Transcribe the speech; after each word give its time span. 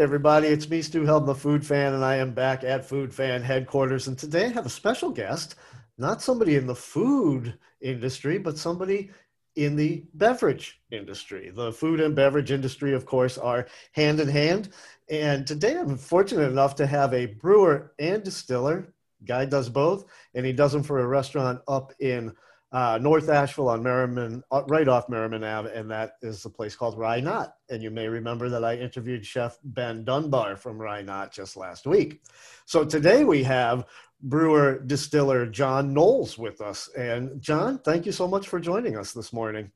everybody, 0.00 0.48
it's 0.48 0.70
me, 0.70 0.80
Stu 0.80 1.04
Helm, 1.04 1.26
the 1.26 1.34
Food 1.34 1.64
Fan, 1.64 1.92
and 1.92 2.02
I 2.02 2.16
am 2.16 2.32
back 2.32 2.64
at 2.64 2.86
Food 2.86 3.12
Fan 3.12 3.42
headquarters. 3.42 4.08
And 4.08 4.18
today 4.18 4.46
I 4.46 4.48
have 4.48 4.64
a 4.64 4.70
special 4.70 5.10
guest, 5.10 5.56
not 5.98 6.22
somebody 6.22 6.56
in 6.56 6.66
the 6.66 6.74
food 6.74 7.58
industry, 7.82 8.38
but 8.38 8.56
somebody 8.56 9.10
in 9.56 9.76
the 9.76 10.02
beverage 10.14 10.80
industry. 10.90 11.50
The 11.50 11.70
food 11.70 12.00
and 12.00 12.16
beverage 12.16 12.50
industry, 12.50 12.94
of 12.94 13.04
course, 13.04 13.36
are 13.36 13.66
hand 13.92 14.20
in 14.20 14.28
hand. 14.28 14.70
And 15.10 15.46
today 15.46 15.76
I'm 15.76 15.98
fortunate 15.98 16.50
enough 16.50 16.74
to 16.76 16.86
have 16.86 17.12
a 17.12 17.26
brewer 17.26 17.92
and 17.98 18.22
distiller. 18.22 18.94
Guy 19.26 19.44
does 19.44 19.68
both, 19.68 20.06
and 20.34 20.46
he 20.46 20.54
does 20.54 20.72
them 20.72 20.82
for 20.82 21.00
a 21.00 21.06
restaurant 21.06 21.60
up 21.68 21.92
in 22.00 22.34
uh, 22.72 22.98
North 23.00 23.28
Asheville 23.28 23.68
on 23.68 23.82
Merrimon, 23.82 24.42
uh, 24.50 24.62
right 24.68 24.86
off 24.86 25.08
Merrimon 25.08 25.44
Ave, 25.44 25.72
and 25.74 25.90
that 25.90 26.12
is 26.22 26.44
a 26.44 26.50
place 26.50 26.76
called 26.76 26.96
Rye 26.96 27.20
Knot. 27.20 27.54
And 27.68 27.82
you 27.82 27.90
may 27.90 28.06
remember 28.06 28.48
that 28.48 28.64
I 28.64 28.76
interviewed 28.76 29.26
Chef 29.26 29.58
Ben 29.64 30.04
Dunbar 30.04 30.56
from 30.56 30.78
Rye 30.78 31.02
Knot 31.02 31.32
just 31.32 31.56
last 31.56 31.86
week. 31.86 32.22
So 32.66 32.84
today 32.84 33.24
we 33.24 33.42
have 33.42 33.86
brewer 34.22 34.78
distiller 34.80 35.46
John 35.46 35.92
Knowles 35.92 36.38
with 36.38 36.60
us. 36.60 36.88
And 36.96 37.40
John, 37.40 37.78
thank 37.78 38.06
you 38.06 38.12
so 38.12 38.28
much 38.28 38.48
for 38.48 38.60
joining 38.60 38.96
us 38.96 39.12
this 39.12 39.32
morning. 39.32 39.72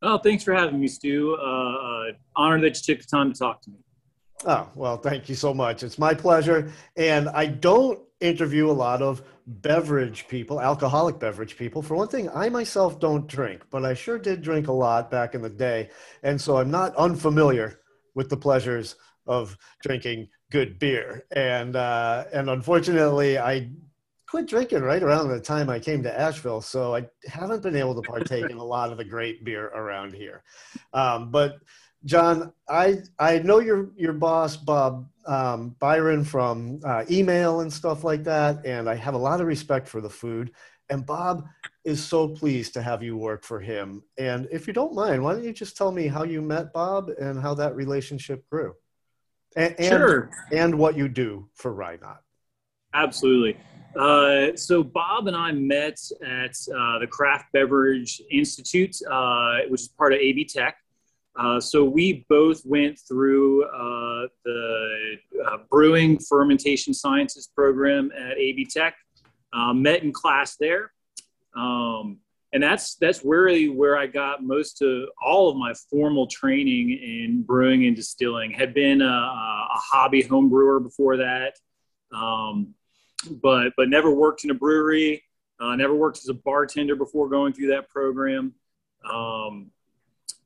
Oh, 0.00 0.18
thanks 0.18 0.44
for 0.44 0.54
having 0.54 0.80
me, 0.80 0.88
Stu. 0.88 1.36
Uh, 1.40 2.12
uh, 2.36 2.58
that 2.58 2.62
you 2.62 2.94
took 2.94 3.02
the 3.02 3.08
time 3.08 3.32
to 3.32 3.38
talk 3.38 3.60
to 3.62 3.70
me. 3.70 3.78
Oh, 4.44 4.68
well, 4.74 4.96
thank 4.96 5.28
you 5.28 5.34
so 5.34 5.52
much. 5.52 5.82
It's 5.82 5.98
my 5.98 6.14
pleasure. 6.14 6.70
And 6.96 7.28
I 7.30 7.46
don't 7.46 7.98
interview 8.20 8.70
a 8.70 8.72
lot 8.72 9.02
of 9.02 9.22
beverage 9.46 10.28
people, 10.28 10.60
alcoholic 10.60 11.18
beverage 11.18 11.56
people. 11.56 11.82
For 11.82 11.96
one 11.96 12.08
thing, 12.08 12.28
I 12.30 12.48
myself 12.48 13.00
don't 13.00 13.26
drink, 13.26 13.62
but 13.70 13.84
I 13.84 13.94
sure 13.94 14.18
did 14.18 14.42
drink 14.42 14.68
a 14.68 14.72
lot 14.72 15.10
back 15.10 15.34
in 15.34 15.42
the 15.42 15.50
day. 15.50 15.90
And 16.22 16.40
so 16.40 16.58
I'm 16.58 16.70
not 16.70 16.94
unfamiliar 16.96 17.80
with 18.14 18.28
the 18.28 18.36
pleasures 18.36 18.96
of 19.26 19.56
drinking 19.82 20.28
good 20.50 20.78
beer. 20.78 21.24
And, 21.32 21.76
uh, 21.76 22.24
and 22.32 22.48
unfortunately, 22.48 23.38
I 23.38 23.70
quit 24.28 24.46
drinking 24.46 24.82
right 24.82 25.02
around 25.02 25.28
the 25.28 25.40
time 25.40 25.70
I 25.70 25.78
came 25.78 26.02
to 26.02 26.20
Asheville. 26.20 26.60
So 26.60 26.94
I 26.94 27.08
haven't 27.26 27.62
been 27.62 27.76
able 27.76 28.00
to 28.00 28.08
partake 28.08 28.50
in 28.50 28.58
a 28.58 28.64
lot 28.64 28.92
of 28.92 28.98
the 28.98 29.04
great 29.04 29.44
beer 29.44 29.66
around 29.68 30.14
here. 30.14 30.42
Um, 30.92 31.30
but 31.30 31.56
John, 32.04 32.52
I 32.68 32.98
I 33.18 33.40
know 33.40 33.58
your 33.58 33.90
your 33.96 34.12
boss 34.12 34.56
Bob 34.56 35.08
um, 35.26 35.76
Byron 35.78 36.24
from 36.24 36.80
uh, 36.84 37.04
email 37.10 37.60
and 37.60 37.72
stuff 37.72 38.04
like 38.04 38.24
that, 38.24 38.64
and 38.64 38.88
I 38.88 38.94
have 38.94 39.14
a 39.14 39.18
lot 39.18 39.40
of 39.40 39.46
respect 39.46 39.88
for 39.88 40.00
the 40.00 40.10
food. 40.10 40.52
And 40.90 41.04
Bob 41.04 41.46
is 41.84 42.02
so 42.02 42.28
pleased 42.28 42.72
to 42.74 42.82
have 42.82 43.02
you 43.02 43.16
work 43.16 43.44
for 43.44 43.60
him. 43.60 44.02
And 44.16 44.48
if 44.50 44.66
you 44.66 44.72
don't 44.72 44.94
mind, 44.94 45.22
why 45.22 45.34
don't 45.34 45.44
you 45.44 45.52
just 45.52 45.76
tell 45.76 45.92
me 45.92 46.06
how 46.06 46.24
you 46.24 46.40
met 46.40 46.72
Bob 46.72 47.10
and 47.10 47.38
how 47.38 47.54
that 47.54 47.76
relationship 47.76 48.48
grew? 48.50 48.74
And, 49.54 49.74
and, 49.78 49.88
sure. 49.88 50.30
And 50.50 50.78
what 50.78 50.96
you 50.96 51.08
do 51.08 51.48
for 51.54 51.74
Rye 51.74 51.98
Knot. 52.00 52.22
Absolutely. 52.94 53.58
Uh, 53.96 54.56
so 54.56 54.82
Bob 54.82 55.26
and 55.26 55.36
I 55.36 55.52
met 55.52 55.98
at 56.24 56.56
uh, 56.74 56.98
the 57.00 57.06
Craft 57.10 57.52
Beverage 57.52 58.22
Institute, 58.30 58.96
uh, 59.10 59.58
which 59.68 59.82
is 59.82 59.88
part 59.88 60.14
of 60.14 60.20
AB 60.20 60.46
Tech. 60.46 60.76
Uh, 61.36 61.60
so 61.60 61.84
we 61.84 62.24
both 62.28 62.62
went 62.64 62.98
through 62.98 63.64
uh, 63.64 64.26
the 64.44 65.16
uh, 65.46 65.58
brewing 65.70 66.18
fermentation 66.18 66.92
sciences 66.92 67.48
program 67.54 68.10
at 68.16 68.36
AB 68.36 68.64
Tech, 68.64 68.96
uh, 69.52 69.72
met 69.72 70.02
in 70.02 70.12
class 70.12 70.56
there, 70.56 70.92
um, 71.56 72.18
and 72.52 72.62
that's 72.62 72.96
that's 72.96 73.24
really 73.24 73.68
where 73.68 73.96
I 73.96 74.06
got 74.06 74.42
most 74.42 74.82
of 74.82 75.08
all 75.22 75.48
of 75.48 75.56
my 75.56 75.74
formal 75.90 76.26
training 76.26 76.90
in 76.90 77.42
brewing 77.42 77.86
and 77.86 77.94
distilling. 77.94 78.50
Had 78.50 78.74
been 78.74 79.00
a, 79.00 79.06
a 79.06 79.76
hobby 79.76 80.22
home 80.22 80.48
brewer 80.48 80.80
before 80.80 81.18
that, 81.18 81.54
um, 82.12 82.74
but 83.42 83.72
but 83.76 83.88
never 83.88 84.10
worked 84.10 84.44
in 84.44 84.50
a 84.50 84.54
brewery. 84.54 85.22
Uh, 85.60 85.76
never 85.76 85.94
worked 85.94 86.18
as 86.18 86.28
a 86.28 86.34
bartender 86.34 86.94
before 86.94 87.28
going 87.28 87.52
through 87.52 87.68
that 87.68 87.88
program. 87.88 88.54
Um, 89.08 89.70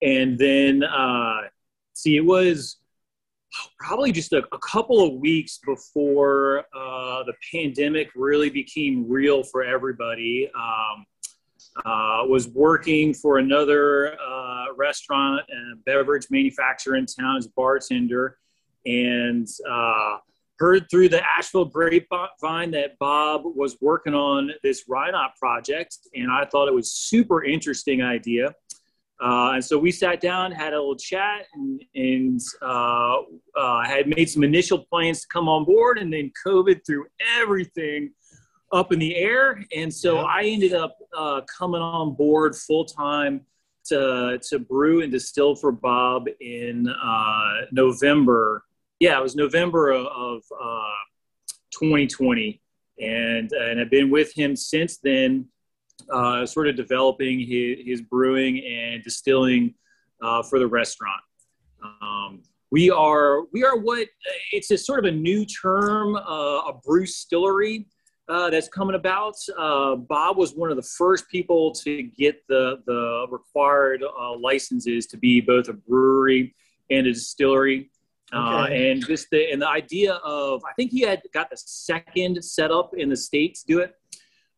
and 0.03 0.39
then 0.39 0.83
uh, 0.83 1.43
see 1.95 2.17
it 2.17 2.25
was 2.25 2.79
probably 3.79 4.13
just 4.13 4.33
a, 4.33 4.43
a 4.53 4.59
couple 4.59 5.07
of 5.07 5.15
weeks 5.15 5.61
before 5.65 6.65
uh, 6.75 7.23
the 7.25 7.35
pandemic 7.53 8.11
really 8.15 8.51
became 8.51 9.09
real 9.09 9.43
for 9.43 9.63
everybody. 9.63 10.51
Um, 10.55 11.07
uh, 11.87 12.23
was 12.27 12.49
working 12.49 13.15
for 13.15 13.39
another 13.39 14.19
uh, 14.21 14.67
restaurant 14.77 15.41
and 15.49 15.83
beverage 15.85 16.27
manufacturer 16.31 16.97
in 16.97 17.07
town 17.07 17.39
as 17.39 17.47
a 17.47 17.51
bartender. 17.57 18.37
And 18.85 19.49
uh, 19.69 20.19
heard 20.59 20.91
through 20.91 21.09
the 21.09 21.23
asheville 21.25 21.65
grapevine 21.65 22.73
that 22.73 22.99
bob 22.99 23.43
was 23.45 23.79
working 23.81 24.13
on 24.13 24.53
this 24.63 24.85
Rye 24.87 25.11
Knot 25.13 25.37
project. 25.37 25.97
And 26.15 26.31
i 26.31 26.45
thought 26.45 26.69
it 26.69 26.75
was 26.75 26.93
super 26.93 27.43
interesting 27.43 28.03
idea 28.03 28.55
uh, 29.23 29.53
and 29.55 29.65
so 29.65 29.79
we 29.79 29.93
sat 29.93 30.21
down, 30.21 30.51
had 30.51 30.73
a 30.73 30.77
little 30.77 30.97
chat, 30.97 31.47
and, 31.55 31.81
and 31.95 32.41
uh, 32.61 33.19
uh, 33.57 33.85
had 33.85 34.09
made 34.09 34.29
some 34.29 34.43
initial 34.43 34.79
plans 34.79 35.21
to 35.21 35.29
come 35.29 35.49
on 35.49 35.65
board. 35.65 35.99
And 35.99 36.13
then 36.13 36.33
COVID 36.45 36.81
threw 36.85 37.07
everything 37.39 38.11
up 38.73 38.93
in 38.93 38.99
the 38.99 39.15
air. 39.15 39.65
And 39.77 39.95
so 39.95 40.17
yeah. 40.17 40.23
I 40.23 40.43
ended 40.45 40.75
up 40.75 40.99
uh, 41.17 41.43
coming 41.43 41.81
on 41.81 42.15
board 42.15 42.57
full 42.57 42.85
time 42.85 43.43
to, 43.87 44.41
to 44.49 44.59
brew 44.59 45.03
and 45.03 45.13
distill 45.13 45.55
for 45.55 45.71
Bob 45.71 46.27
in 46.41 46.89
uh, 46.89 47.67
November. 47.71 48.65
Yeah, 48.99 49.19
it 49.19 49.23
was 49.23 49.37
November 49.37 49.93
of, 49.93 50.07
of 50.07 50.43
2020. 51.79 52.61
Uh, 53.01 53.05
and, 53.05 53.53
and 53.53 53.81
I've 53.81 53.91
been 53.91 54.11
with 54.11 54.33
him 54.35 54.57
since 54.57 54.99
then 54.99 55.47
uh, 56.11 56.47
sort 56.47 56.69
of 56.69 56.77
developing 56.77 57.41
his, 57.41 57.79
his 57.85 58.03
brewing 58.03 58.65
and 58.65 59.03
distilling 59.03 59.75
uh, 60.23 60.43
for 60.43 60.59
the 60.59 60.67
restaurant. 60.67 61.23
Um, 61.83 62.43
we 62.71 62.91
are 62.91 63.43
we 63.53 63.65
are 63.65 63.77
what 63.77 64.09
it's 64.51 64.71
a 64.71 64.79
sort 64.79 64.99
of 64.99 65.05
a 65.05 65.15
new 65.15 65.45
term, 65.45 66.17
uh, 66.17 66.71
a 66.71 66.81
brew 66.85 67.05
stillery 67.05 67.85
uh, 68.29 68.49
that's 68.49 68.69
coming 68.69 68.97
about. 68.97 69.35
Uh, 69.59 69.97
Bob 69.97 70.39
was 70.39 70.55
one 70.55 70.71
of 70.71 70.77
the 70.77 70.83
first 70.83 71.29
people 71.29 71.73
to 71.73 72.03
get 72.03 72.43
the 72.49 72.83
the 72.87 73.27
required 73.31 74.03
uh, 74.03 74.37
licenses 74.39 75.07
to 75.09 75.19
be 75.19 75.41
both 75.41 75.69
a 75.69 75.75
brewery 75.75 76.55
and 76.91 77.07
a 77.07 77.13
distillery. 77.13 77.91
Okay. 78.35 78.91
and 78.91 79.07
just 79.07 79.29
the 79.31 79.53
and 79.53 79.61
the 79.61 79.69
idea 79.69 80.15
of 80.25 80.63
I 80.65 80.73
think 80.73 80.91
he 80.91 81.01
had 81.01 81.21
got 81.35 81.51
the 81.51 81.57
second 81.59 82.43
set 82.43 82.71
up 82.71 82.95
in 82.97 83.11
the 83.11 83.17
states 83.17 83.63
do 83.63 83.81
it. 83.81 83.95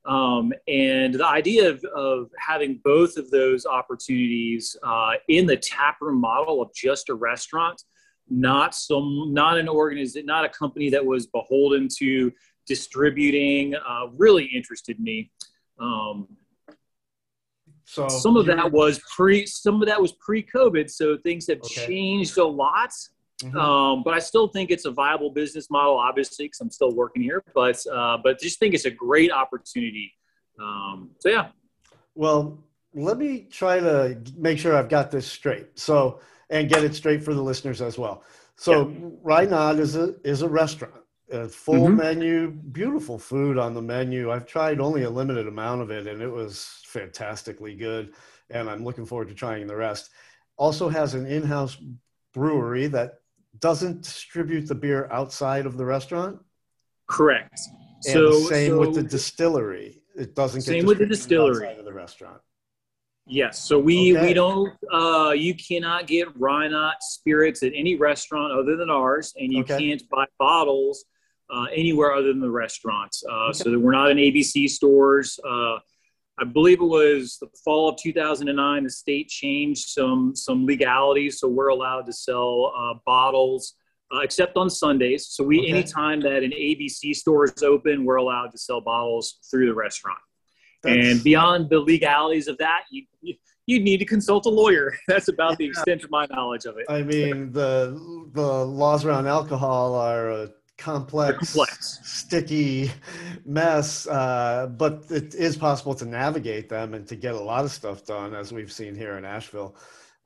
Um, 0.06 0.52
and 0.68 1.14
the 1.14 1.26
idea 1.26 1.70
of, 1.70 1.82
of, 1.96 2.30
having 2.38 2.80
both 2.84 3.16
of 3.16 3.30
those 3.30 3.64
opportunities 3.64 4.76
uh, 4.82 5.12
in 5.28 5.46
the 5.46 5.56
taproom 5.56 6.20
model 6.20 6.60
of 6.60 6.74
just 6.74 7.08
a 7.08 7.14
restaurant, 7.14 7.82
not 8.28 8.74
some, 8.74 9.32
not 9.32 9.56
an 9.58 9.68
organization, 9.68 10.26
not 10.26 10.44
a 10.44 10.50
company 10.50 10.90
that 10.90 11.04
was 11.04 11.26
beholden 11.26 11.88
to 11.98 12.30
distributing, 12.66 13.74
uh, 13.74 14.08
really 14.14 14.44
interested 14.44 15.00
me. 15.00 15.30
Um, 15.78 16.28
so 17.86 18.08
some 18.08 18.36
of 18.36 18.46
that 18.46 18.72
was 18.72 19.00
pre, 19.14 19.46
some 19.46 19.80
of 19.80 19.88
that 19.88 20.00
was 20.00 20.12
pre-COVID, 20.12 20.90
so 20.90 21.16
things 21.18 21.46
have 21.46 21.60
okay. 21.60 21.86
changed 21.86 22.38
a 22.38 22.44
lot. 22.44 22.92
Mm-hmm. 23.42 23.56
Um, 23.58 24.02
but 24.04 24.14
I 24.14 24.20
still 24.20 24.48
think 24.48 24.70
it's 24.70 24.84
a 24.84 24.90
viable 24.90 25.30
business 25.30 25.70
model, 25.70 25.96
obviously, 25.96 26.46
because 26.46 26.60
I'm 26.60 26.70
still 26.70 26.94
working 26.94 27.22
here. 27.22 27.42
But 27.54 27.84
uh, 27.92 28.18
but 28.22 28.40
just 28.40 28.58
think 28.58 28.74
it's 28.74 28.84
a 28.84 28.90
great 28.90 29.32
opportunity. 29.32 30.12
Um, 30.60 31.10
so 31.18 31.28
yeah. 31.28 31.48
Well, 32.14 32.64
let 32.94 33.18
me 33.18 33.48
try 33.50 33.80
to 33.80 34.20
make 34.36 34.58
sure 34.58 34.76
I've 34.76 34.88
got 34.88 35.10
this 35.10 35.26
straight. 35.26 35.78
So 35.78 36.20
and 36.50 36.68
get 36.68 36.84
it 36.84 36.94
straight 36.94 37.22
for 37.22 37.34
the 37.34 37.42
listeners 37.42 37.82
as 37.82 37.98
well. 37.98 38.22
So 38.56 38.88
yeah. 38.88 39.44
Knot 39.46 39.80
is 39.80 39.96
a 39.96 40.14
is 40.22 40.42
a 40.42 40.48
restaurant. 40.48 40.94
A 41.32 41.48
full 41.48 41.88
mm-hmm. 41.88 41.96
menu, 41.96 42.50
beautiful 42.50 43.18
food 43.18 43.58
on 43.58 43.74
the 43.74 43.82
menu. 43.82 44.30
I've 44.30 44.46
tried 44.46 44.78
only 44.78 45.04
a 45.04 45.10
limited 45.10 45.48
amount 45.48 45.80
of 45.80 45.90
it, 45.90 46.06
and 46.06 46.20
it 46.20 46.28
was 46.28 46.82
fantastically 46.84 47.74
good. 47.74 48.12
And 48.50 48.68
I'm 48.68 48.84
looking 48.84 49.06
forward 49.06 49.28
to 49.28 49.34
trying 49.34 49.66
the 49.66 49.74
rest. 49.74 50.10
Also 50.56 50.88
has 50.88 51.14
an 51.14 51.26
in-house 51.26 51.78
brewery 52.34 52.88
that 52.88 53.20
doesn't 53.60 54.02
distribute 54.02 54.66
the 54.66 54.74
beer 54.74 55.08
outside 55.10 55.66
of 55.66 55.76
the 55.76 55.84
restaurant. 55.84 56.38
Correct. 57.08 57.60
And 58.06 58.12
so 58.12 58.32
same 58.40 58.72
so, 58.72 58.80
with 58.80 58.94
the 58.94 59.02
distillery. 59.02 60.02
It 60.16 60.34
doesn't 60.34 60.60
get 60.60 60.66
same 60.66 60.86
with 60.86 60.98
the 60.98 61.06
distillery 61.06 61.66
outside 61.66 61.78
of 61.78 61.84
the 61.84 61.92
restaurant. 61.92 62.40
Yes. 63.26 63.66
So 63.66 63.78
we 63.78 64.16
okay. 64.16 64.28
we 64.28 64.34
don't. 64.34 64.72
Uh, 64.92 65.30
you 65.30 65.54
cannot 65.54 66.06
get 66.06 66.28
Rye 66.38 66.68
Knot 66.68 66.96
spirits 67.00 67.62
at 67.62 67.72
any 67.74 67.96
restaurant 67.96 68.52
other 68.52 68.76
than 68.76 68.90
ours, 68.90 69.32
and 69.38 69.52
you 69.52 69.62
okay. 69.62 69.78
can't 69.78 70.02
buy 70.10 70.26
bottles 70.38 71.06
uh, 71.54 71.64
anywhere 71.72 72.12
other 72.12 72.28
than 72.28 72.40
the 72.40 72.50
restaurants. 72.50 73.24
Uh, 73.28 73.46
okay. 73.46 73.58
So 73.58 73.78
we're 73.78 73.92
not 73.92 74.10
in 74.10 74.18
ABC 74.18 74.68
stores. 74.68 75.38
I 76.38 76.44
believe 76.44 76.80
it 76.80 76.84
was 76.84 77.38
the 77.40 77.48
fall 77.64 77.88
of 77.88 77.96
2009. 77.96 78.84
The 78.84 78.90
state 78.90 79.28
changed 79.28 79.88
some 79.88 80.34
some 80.34 80.66
legalities, 80.66 81.38
so 81.38 81.48
we're 81.48 81.68
allowed 81.68 82.06
to 82.06 82.12
sell 82.12 82.72
uh, 82.76 82.94
bottles 83.06 83.74
uh, 84.14 84.20
except 84.20 84.56
on 84.56 84.68
Sundays. 84.68 85.26
So 85.28 85.44
we, 85.44 85.60
okay. 85.60 85.70
anytime 85.70 86.20
that 86.22 86.42
an 86.42 86.50
ABC 86.50 87.14
store 87.14 87.44
is 87.44 87.62
open, 87.62 88.04
we're 88.04 88.16
allowed 88.16 88.50
to 88.52 88.58
sell 88.58 88.80
bottles 88.80 89.38
through 89.50 89.66
the 89.66 89.74
restaurant. 89.74 90.18
That's... 90.82 90.96
And 90.96 91.24
beyond 91.24 91.70
the 91.70 91.80
legalities 91.80 92.48
of 92.48 92.58
that, 92.58 92.82
you, 92.90 93.04
you 93.20 93.34
you'd 93.66 93.82
need 93.82 93.98
to 93.98 94.04
consult 94.04 94.46
a 94.46 94.50
lawyer. 94.50 94.94
That's 95.08 95.28
about 95.28 95.56
the 95.58 95.66
extent 95.66 96.04
of 96.04 96.10
my 96.10 96.26
knowledge 96.26 96.66
of 96.66 96.76
it. 96.76 96.86
I 96.88 97.02
mean, 97.02 97.52
the 97.52 98.28
the 98.32 98.64
laws 98.64 99.04
around 99.04 99.26
alcohol 99.26 99.94
are 99.94 100.30
a 100.30 100.50
complex, 100.78 101.52
complex. 101.52 102.00
sticky 102.04 102.90
mess, 103.44 104.06
uh, 104.06 104.68
but 104.76 105.04
it 105.10 105.34
is 105.34 105.56
possible 105.56 105.94
to 105.94 106.04
navigate 106.04 106.68
them 106.68 106.94
and 106.94 107.06
to 107.08 107.16
get 107.16 107.34
a 107.34 107.40
lot 107.40 107.64
of 107.64 107.70
stuff 107.70 108.04
done, 108.04 108.34
as 108.34 108.52
we've 108.52 108.72
seen 108.72 108.94
here 108.94 109.16
in 109.16 109.24
Asheville. 109.24 109.76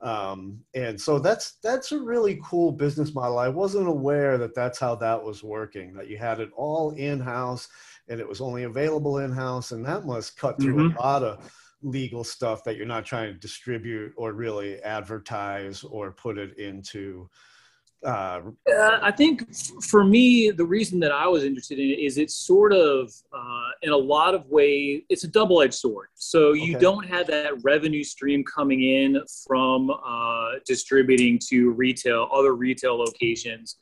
Um, 0.01 0.61
and 0.73 0.99
so 0.99 1.19
that's 1.19 1.57
that's 1.61 1.91
a 1.91 1.99
really 1.99 2.39
cool 2.43 2.71
business 2.71 3.13
model. 3.13 3.37
I 3.37 3.49
wasn't 3.49 3.87
aware 3.87 4.37
that 4.37 4.55
that's 4.55 4.79
how 4.79 4.95
that 4.95 5.21
was 5.21 5.43
working. 5.43 5.93
That 5.93 6.07
you 6.07 6.17
had 6.17 6.39
it 6.39 6.51
all 6.55 6.91
in 6.91 7.19
house, 7.19 7.67
and 8.07 8.19
it 8.19 8.27
was 8.27 8.39
only 8.39 8.63
available 8.63 9.19
in 9.19 9.31
house, 9.31 9.71
and 9.71 9.85
that 9.85 10.05
must 10.05 10.37
cut 10.37 10.59
through 10.61 10.89
mm-hmm. 10.89 10.97
a 10.97 11.01
lot 11.01 11.23
of 11.23 11.51
legal 11.81 12.23
stuff 12.23 12.63
that 12.63 12.75
you're 12.75 12.85
not 12.85 13.05
trying 13.05 13.33
to 13.33 13.39
distribute 13.39 14.13
or 14.17 14.33
really 14.33 14.81
advertise 14.83 15.83
or 15.83 16.11
put 16.11 16.37
it 16.37 16.57
into 16.57 17.29
uh, 18.05 18.41
uh, 18.71 18.99
I 19.01 19.11
think 19.11 19.53
for 19.83 20.03
me, 20.03 20.51
the 20.51 20.65
reason 20.65 20.99
that 21.01 21.11
I 21.11 21.27
was 21.27 21.43
interested 21.43 21.79
in 21.79 21.89
it 21.89 21.99
is 21.99 22.17
it's 22.17 22.35
sort 22.35 22.71
of, 22.71 23.11
uh, 23.33 23.69
in 23.81 23.91
a 23.91 23.97
lot 23.97 24.33
of 24.33 24.45
ways, 24.47 25.01
it's 25.09 25.25
a 25.25 25.27
double 25.27 25.61
edged 25.61 25.73
sword. 25.73 26.07
So 26.15 26.53
you 26.53 26.75
okay. 26.75 26.81
don't 26.81 27.05
have 27.05 27.27
that 27.27 27.61
revenue 27.61 28.03
stream 28.03 28.43
coming 28.43 28.83
in 28.83 29.21
from 29.45 29.89
uh, 29.89 30.51
distributing 30.65 31.39
to 31.49 31.71
retail, 31.71 32.29
other 32.31 32.55
retail 32.55 32.97
locations. 32.97 33.75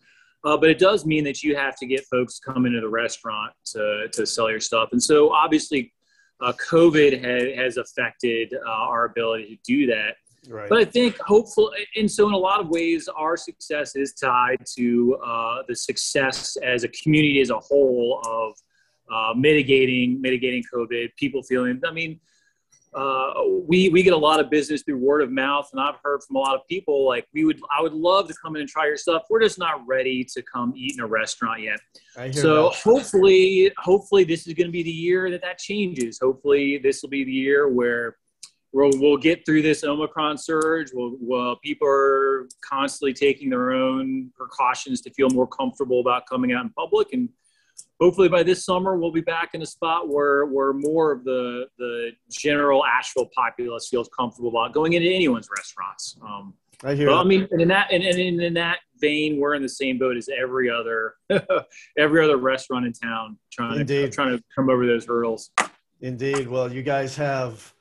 Uh, 0.44 0.58
but 0.58 0.70
it 0.70 0.80
does 0.80 1.06
mean 1.06 1.24
that 1.24 1.44
you 1.44 1.56
have 1.56 1.75
to 1.75 1.86
get 1.86 2.06
folks 2.06 2.40
to 2.40 2.52
come 2.52 2.66
into 2.66 2.80
the 2.80 2.90
restaurant 2.90 3.54
to, 3.66 4.08
to 4.13 4.25
sell 4.25 4.50
your 4.50 4.60
stuff. 4.60 4.90
And 4.94 5.02
so 5.02 5.31
obviously, 5.31 5.94
uh, 6.42 6.54
COVID 6.54 7.24
ha- 7.24 7.56
has 7.62 7.78
affected 7.78 8.54
our 8.66 9.06
ability 9.06 9.56
to 9.56 9.58
do 9.63 9.88
that. 9.88 10.16
Right. 10.48 10.70
But 10.70 10.78
I 10.80 10.86
think 10.86 11.18
hopeful, 11.20 11.72
and 11.96 12.10
so 12.10 12.28
in 12.28 12.34
a 12.34 12.38
lot 12.38 12.62
of 12.62 12.70
ways, 12.70 13.10
our 13.10 13.36
success 13.36 13.96
is 13.96 14.14
tied 14.14 14.64
to 14.78 15.18
uh, 15.26 15.64
the 15.68 15.76
success 15.76 16.56
as 16.64 16.84
a 16.84 16.88
community 16.90 17.42
as 17.42 17.50
a 17.50 17.60
whole 17.60 18.22
of 18.26 18.54
uh, 19.12 19.34
mitigating 19.36 20.22
mitigating 20.22 20.64
COVID. 20.74 21.10
People 21.18 21.44
feeling, 21.44 21.82
I 21.86 21.92
mean, 21.92 22.20
uh, 22.94 23.34
we 23.68 23.90
we 23.90 24.02
get 24.04 24.14
a 24.14 24.18
lot 24.18 24.40
of 24.40 24.50
business 24.50 24.84
through 24.84 24.98
word 24.98 25.22
of 25.22 25.32
mouth, 25.32 25.70
and 25.74 25.82
I've 25.82 25.98
heard 26.02 26.24
from 26.24 26.38
a 26.38 26.40
lot 26.40 26.56
of 26.56 26.62
people 26.70 27.06
like 27.06 27.28
we 27.34 27.44
would 27.44 27.60
I 27.78 27.82
would 27.82 27.94
love 27.94 28.28
to 28.30 28.34
come 28.42 28.56
in 28.56 28.62
and 28.62 28.70
try 28.70 28.86
your 28.86 28.98
stuff. 28.98 29.24
We're 29.30 29.42
just 29.42 29.60
not 29.60 29.86
ready 29.86 30.24
to 30.34 30.42
come 30.42 30.74
eat 30.78 30.94
in 30.98 31.02
a 31.02 31.08
restaurant 31.08 31.62
yet. 31.62 31.80
So 32.34 32.70
that. 32.70 32.76
hopefully, 32.84 33.72
hopefully 33.78 34.24
this 34.24 34.48
is 34.48 34.54
going 34.54 34.68
to 34.68 34.72
be 34.72 34.84
the 34.84 34.90
year 34.90 35.30
that 35.30 35.42
that 35.42 35.58
changes. 35.58 36.20
Hopefully 36.22 36.78
this 36.78 37.02
will 37.02 37.10
be 37.10 37.26
the 37.26 37.32
year 37.32 37.68
where 37.68 38.16
we'll, 38.77 38.91
we'll 39.01 39.18
get 39.18 39.45
through 39.45 39.63
this 39.63 39.83
Omicron 39.83 40.38
surge. 40.38 40.91
We'll, 40.94 41.15
we'll, 41.19 41.56
people 41.57 41.88
are 41.88 42.47
constantly 42.62 43.13
taking 43.13 43.50
their 43.50 43.71
own 43.71 44.31
precautions 44.35 45.01
to 45.01 45.09
feel 45.12 45.29
more 45.29 45.47
comfortable 45.47 46.00
about 46.00 46.27
coming 46.27 46.53
out 46.53 46.63
in 46.63 46.69
public. 46.69 47.12
And 47.13 47.29
hopefully 48.00 48.29
by 48.29 48.44
this 48.44 48.63
summer, 48.63 48.95
we'll 48.95 49.12
be 49.12 49.21
back 49.21 49.56
in 49.56 49.62
a 49.63 49.65
spot 49.65 50.09
where, 50.09 50.45
where 50.45 50.74
more 50.74 51.12
of 51.12 51.24
the, 51.24 51.65
the 51.79 52.12
general 52.31 52.85
Asheville 52.85 53.29
populace 53.35 53.88
feels 53.89 54.09
comfortable 54.15 54.50
about 54.50 54.74
going 54.74 54.94
into 54.94 55.09
anyone's 55.09 55.50
restaurants. 55.56 56.18
Um, 56.21 56.53
I 56.83 56.94
hear. 56.94 57.07
But, 57.07 57.18
I 57.18 57.24
mean, 57.24 57.47
and 57.50 57.59
in 57.59 57.68
that 57.69 57.91
and, 57.91 58.03
and 58.03 58.39
in 58.39 58.53
that 58.53 58.77
vein, 59.01 59.39
we're 59.39 59.56
in 59.56 59.63
the 59.63 59.69
same 59.69 59.97
boat 59.97 60.15
as 60.15 60.29
every 60.29 60.69
other 60.69 61.15
every 61.97 62.24
other 62.24 62.38
restaurant 62.38 62.85
in 62.85 62.94
town, 62.94 63.39
trying 63.51 63.79
Indeed. 63.79 64.01
to 64.01 64.09
trying 64.12 64.38
to 64.38 64.44
come 64.53 64.69
over 64.69 64.85
those 64.85 65.03
hurdles. 65.07 65.50
Indeed. 66.01 66.47
Well, 66.47 66.71
you 66.71 66.83
guys 66.83 67.15
have 67.15 67.74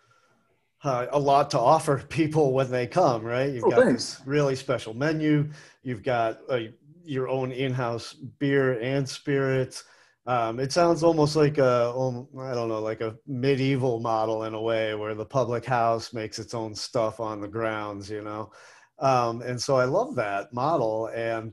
uh, 0.84 1.06
a 1.10 1.18
lot 1.18 1.50
to 1.50 1.58
offer 1.58 1.98
people 2.08 2.52
when 2.52 2.70
they 2.70 2.86
come, 2.86 3.22
right? 3.22 3.52
You've 3.52 3.64
oh, 3.64 3.70
got 3.70 3.84
thanks. 3.84 4.16
this 4.16 4.26
really 4.26 4.56
special 4.56 4.94
menu. 4.94 5.48
You've 5.82 6.02
got 6.02 6.40
uh, 6.48 6.60
your 7.04 7.28
own 7.28 7.52
in-house 7.52 8.14
beer 8.14 8.80
and 8.80 9.08
spirits. 9.08 9.84
Um, 10.26 10.58
it 10.58 10.72
sounds 10.72 11.04
almost 11.04 11.36
like 11.36 11.58
a, 11.58 11.90
um, 11.90 12.26
don't 12.34 12.68
know, 12.68 12.80
like 12.80 13.00
a 13.00 13.16
medieval 13.28 14.00
model 14.00 14.44
in 14.44 14.54
a 14.54 14.60
way, 14.60 14.94
where 14.94 15.14
the 15.14 15.24
public 15.24 15.64
house 15.64 16.12
makes 16.12 16.40
its 16.40 16.52
own 16.52 16.74
stuff 16.74 17.20
on 17.20 17.40
the 17.40 17.46
grounds, 17.46 18.10
you 18.10 18.22
know. 18.22 18.50
Um, 18.98 19.42
and 19.42 19.60
so 19.60 19.76
I 19.76 19.84
love 19.84 20.16
that 20.16 20.52
model, 20.52 21.06
and 21.14 21.52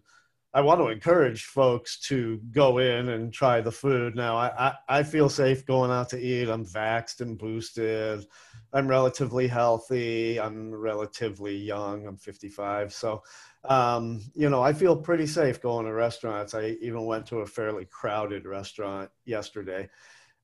I 0.55 0.61
want 0.61 0.81
to 0.81 0.87
encourage 0.87 1.45
folks 1.45 1.99
to 2.07 2.39
go 2.51 2.79
in 2.79 3.09
and 3.09 3.33
try 3.33 3.61
the 3.61 3.71
food. 3.71 4.15
Now, 4.15 4.37
I, 4.37 4.67
I, 4.67 4.73
I 4.99 5.03
feel 5.03 5.29
safe 5.29 5.65
going 5.65 5.91
out 5.91 6.09
to 6.09 6.19
eat. 6.19 6.49
I'm 6.49 6.65
vaxxed 6.65 7.21
and 7.21 7.37
boosted. 7.37 8.25
I'm 8.73 8.87
relatively 8.87 9.47
healthy. 9.47 10.39
I'm 10.39 10.73
relatively 10.73 11.55
young. 11.55 12.07
I'm 12.07 12.17
55. 12.17 12.91
So, 12.91 13.23
um, 13.65 14.21
you 14.35 14.49
know, 14.49 14.61
I 14.61 14.73
feel 14.73 14.95
pretty 14.95 15.27
safe 15.27 15.61
going 15.61 15.85
to 15.85 15.93
restaurants. 15.93 16.53
I 16.53 16.77
even 16.81 17.05
went 17.05 17.25
to 17.27 17.39
a 17.39 17.45
fairly 17.45 17.85
crowded 17.85 18.45
restaurant 18.45 19.09
yesterday. 19.25 19.89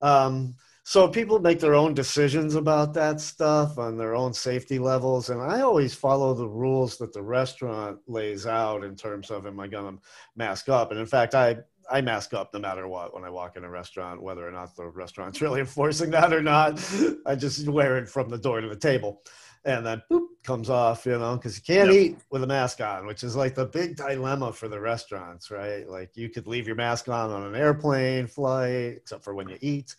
Um, 0.01 0.55
so 0.83 1.07
people 1.07 1.39
make 1.39 1.59
their 1.59 1.75
own 1.75 1.93
decisions 1.93 2.55
about 2.55 2.93
that 2.95 3.19
stuff 3.19 3.77
on 3.77 3.97
their 3.97 4.15
own 4.15 4.33
safety 4.33 4.79
levels. 4.79 5.29
And 5.29 5.41
I 5.41 5.61
always 5.61 5.93
follow 5.93 6.33
the 6.33 6.47
rules 6.47 6.97
that 6.97 7.13
the 7.13 7.21
restaurant 7.21 7.99
lays 8.07 8.47
out 8.47 8.83
in 8.83 8.95
terms 8.95 9.29
of, 9.29 9.45
am 9.45 9.59
I 9.59 9.67
going 9.67 9.97
to 9.97 10.01
mask 10.35 10.69
up? 10.69 10.91
And 10.91 10.99
in 10.99 11.05
fact, 11.05 11.35
I 11.35 11.57
I 11.89 12.01
mask 12.01 12.33
up 12.33 12.53
no 12.53 12.59
matter 12.59 12.87
what 12.87 13.13
when 13.13 13.23
I 13.23 13.29
walk 13.29 13.57
in 13.57 13.63
a 13.63 13.69
restaurant, 13.69 14.21
whether 14.21 14.47
or 14.47 14.51
not 14.51 14.75
the 14.75 14.87
restaurant's 14.87 15.41
really 15.41 15.59
enforcing 15.59 16.11
that 16.11 16.33
or 16.33 16.41
not. 16.41 16.79
I 17.25 17.35
just 17.35 17.67
wear 17.67 17.97
it 17.97 18.09
from 18.09 18.29
the 18.29 18.37
door 18.37 18.61
to 18.61 18.67
the 18.67 18.75
table. 18.75 19.21
And 19.65 19.85
then 19.85 20.01
boop 20.09 20.27
comes 20.43 20.69
off, 20.69 21.05
you 21.05 21.17
know, 21.19 21.35
because 21.35 21.57
you 21.57 21.63
can't 21.63 21.93
yep. 21.93 22.01
eat 22.01 22.17
with 22.31 22.43
a 22.43 22.47
mask 22.47 22.79
on, 22.79 23.05
which 23.05 23.23
is 23.23 23.35
like 23.35 23.55
the 23.55 23.65
big 23.65 23.97
dilemma 23.97 24.53
for 24.53 24.69
the 24.69 24.79
restaurants, 24.79 25.51
right? 25.51 25.87
Like 25.87 26.15
you 26.15 26.29
could 26.29 26.47
leave 26.47 26.65
your 26.65 26.77
mask 26.77 27.09
on 27.09 27.29
on 27.29 27.43
an 27.43 27.55
airplane 27.55 28.25
flight, 28.25 28.93
except 28.95 29.23
for 29.23 29.33
when 29.33 29.49
you 29.49 29.57
eat. 29.59 29.95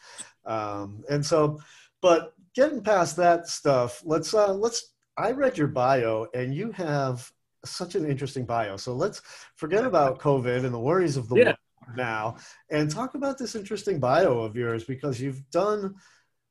Um, 0.47 1.05
and 1.11 1.25
so, 1.25 1.61
but 2.00 2.33
getting 2.55 2.83
past 2.83 3.17
that 3.17 3.49
stuff, 3.49 4.03
let's 4.05 4.33
uh, 4.33 4.55
let's. 4.55 4.95
I 5.19 5.33
read 5.33 5.59
your 5.59 5.69
bio, 5.69 6.26
and 6.33 6.55
you 6.55 6.73
have 6.73 7.31
such 7.67 7.95
an 7.95 8.07
interesting 8.07 8.47
bio. 8.47 8.79
So 8.79 8.95
let's 8.95 9.21
forget 9.57 9.85
about 9.85 10.19
COVID 10.19 10.64
and 10.64 10.73
the 10.73 10.81
worries 10.81 11.19
of 11.19 11.29
the 11.29 11.37
yeah 11.37 11.55
now 11.97 12.37
and 12.70 12.90
talk 12.90 13.14
about 13.14 13.38
this 13.38 13.54
interesting 13.54 13.99
bio 13.99 14.40
of 14.40 14.56
yours 14.56 14.85
because 14.85 15.20
you've 15.20 15.49
done 15.50 15.94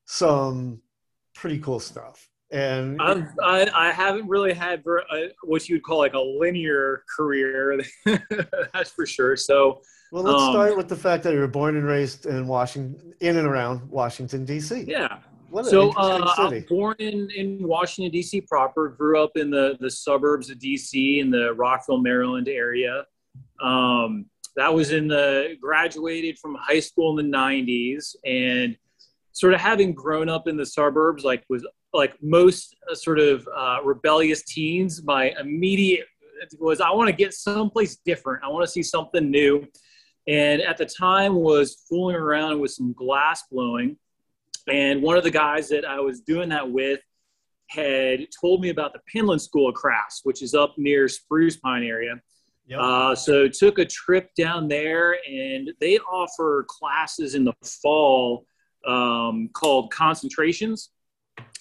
some 0.06 0.82
pretty 1.36 1.60
cool 1.60 1.80
stuff. 1.80 2.28
And 2.52 3.00
I'm, 3.00 3.30
I, 3.44 3.70
I 3.76 3.92
haven't 3.92 4.28
really 4.28 4.54
had 4.54 4.84
a, 5.14 5.30
what 5.44 5.70
you 5.70 5.76
would 5.76 5.84
call 5.84 6.00
like 6.00 6.16
a 6.16 6.20
linear 6.20 7.04
career, 7.16 7.80
that's 8.74 8.90
for 8.90 9.06
sure. 9.06 9.36
So, 9.38 9.82
well, 10.12 10.24
let's 10.24 10.42
um, 10.42 10.54
start 10.54 10.76
with 10.76 10.88
the 10.88 10.96
fact 10.96 11.24
that 11.24 11.34
you 11.34 11.40
were 11.40 11.48
born 11.48 11.78
and 11.78 11.86
raised 11.86 12.26
in 12.26 12.48
Washington, 12.48 13.14
in 13.20 13.38
and 13.38 13.48
around 13.48 13.88
Washington 13.88 14.46
D.C. 14.46 14.86
Yeah. 14.88 15.20
so, 15.62 15.92
uh, 15.92 16.34
I'm 16.38 16.66
born 16.68 16.96
in, 16.98 17.30
in 17.36 17.60
Washington 17.62 18.12
D.C. 18.12 18.42
proper. 18.42 18.90
Grew 18.90 19.24
up 19.24 19.34
in 19.36 19.52
the 19.52 19.78
the 19.80 19.92
suburbs 19.92 20.50
of 20.50 20.58
D.C. 20.58 21.20
in 21.20 21.30
the 21.30 21.54
Rockville, 21.54 22.00
Maryland 22.00 22.48
area. 22.48 23.06
Um, 23.62 24.26
that 24.56 24.74
was 24.74 24.92
in 24.92 25.08
the 25.08 25.56
graduated 25.62 26.38
from 26.40 26.56
high 26.56 26.80
school 26.80 27.18
in 27.18 27.30
the 27.32 27.38
90s 27.38 28.16
and 28.26 28.78
sort 29.32 29.54
of 29.54 29.60
having 29.60 29.94
grown 29.94 30.30
up 30.30 30.48
in 30.48 30.58
the 30.58 30.66
suburbs 30.66 31.24
like 31.24 31.44
was 31.50 31.66
like 31.94 32.14
most 32.22 32.76
uh, 32.92 32.96
sort 32.96 33.20
of 33.20 33.48
uh, 33.56 33.78
rebellious 33.84 34.44
teens 34.44 35.04
my 35.04 35.34
immediate 35.40 36.06
was 36.60 36.82
i 36.82 36.90
want 36.92 37.08
to 37.08 37.16
get 37.16 37.34
someplace 37.34 37.98
different 38.06 38.44
i 38.44 38.48
want 38.48 38.66
to 38.66 38.72
see 38.72 38.84
something 38.84 39.30
new 39.30 39.66
and 40.28 40.62
at 40.62 40.78
the 40.78 40.86
time 40.86 41.36
was 41.36 41.84
fooling 41.90 42.16
around 42.16 42.60
with 42.60 42.72
some 42.72 42.94
glass 42.94 43.44
blowing 43.52 43.98
and 44.68 45.02
one 45.02 45.18
of 45.18 45.24
the 45.24 45.32
guys 45.32 45.70
that 45.70 45.86
i 45.86 46.00
was 46.00 46.22
doing 46.22 46.50
that 46.50 46.70
with 46.70 47.00
had 47.70 48.26
told 48.40 48.62
me 48.62 48.70
about 48.70 48.94
the 48.94 49.00
Penland 49.14 49.42
School 49.42 49.70
of 49.70 49.76
Crafts, 49.76 50.22
which 50.24 50.42
is 50.42 50.54
up 50.54 50.74
near 50.78 51.08
Spruce 51.08 51.58
Pine 51.58 51.84
area. 51.84 52.16
Yep. 52.70 52.80
Uh, 52.80 53.16
so 53.16 53.48
took 53.48 53.80
a 53.80 53.86
trip 53.86 54.30
down 54.36 54.68
there, 54.68 55.18
and 55.28 55.72
they 55.80 55.98
offer 55.98 56.66
classes 56.70 57.34
in 57.34 57.44
the 57.44 57.54
fall 57.64 58.46
um, 58.86 59.50
called 59.54 59.92
concentrations. 59.92 60.92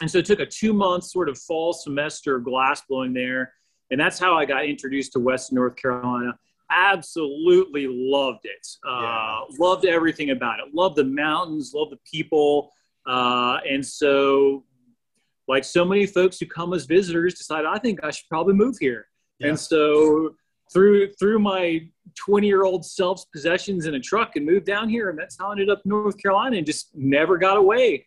And 0.02 0.10
so 0.10 0.20
took 0.20 0.40
a 0.40 0.46
two 0.46 0.74
month 0.74 1.04
sort 1.04 1.30
of 1.30 1.38
fall 1.38 1.72
semester 1.72 2.38
glass 2.38 2.82
blowing 2.88 3.14
there, 3.14 3.54
and 3.90 3.98
that's 3.98 4.18
how 4.18 4.36
I 4.36 4.44
got 4.44 4.66
introduced 4.66 5.12
to 5.12 5.18
Western 5.18 5.56
North 5.56 5.76
Carolina. 5.76 6.38
Absolutely 6.70 7.86
loved 7.88 8.44
it. 8.44 8.66
Uh, 8.86 9.00
yeah. 9.00 9.40
Loved 9.58 9.86
everything 9.86 10.30
about 10.30 10.58
it. 10.60 10.74
Loved 10.74 10.96
the 10.96 11.04
mountains. 11.04 11.72
Loved 11.74 11.92
the 11.92 11.98
people. 12.04 12.70
Uh, 13.06 13.60
and 13.68 13.84
so, 13.84 14.62
like 15.48 15.64
so 15.64 15.86
many 15.86 16.04
folks 16.04 16.38
who 16.38 16.44
come 16.44 16.74
as 16.74 16.84
visitors, 16.84 17.32
decided 17.32 17.66
I 17.66 17.78
think 17.78 18.04
I 18.04 18.10
should 18.10 18.28
probably 18.28 18.52
move 18.52 18.76
here. 18.78 19.06
Yeah. 19.38 19.48
And 19.48 19.58
so 19.58 20.34
threw 20.72 21.10
threw 21.12 21.38
my 21.38 21.80
20 22.16 22.46
year 22.46 22.64
old 22.64 22.84
self's 22.84 23.26
possessions 23.26 23.86
in 23.86 23.94
a 23.94 24.00
truck 24.00 24.36
and 24.36 24.44
moved 24.44 24.66
down 24.66 24.88
here, 24.88 25.10
and 25.10 25.18
that's 25.18 25.36
how 25.38 25.48
I 25.48 25.52
ended 25.52 25.70
up 25.70 25.82
in 25.84 25.90
North 25.90 26.20
Carolina 26.20 26.56
and 26.56 26.66
just 26.66 26.90
never 26.94 27.38
got 27.38 27.56
away. 27.56 28.06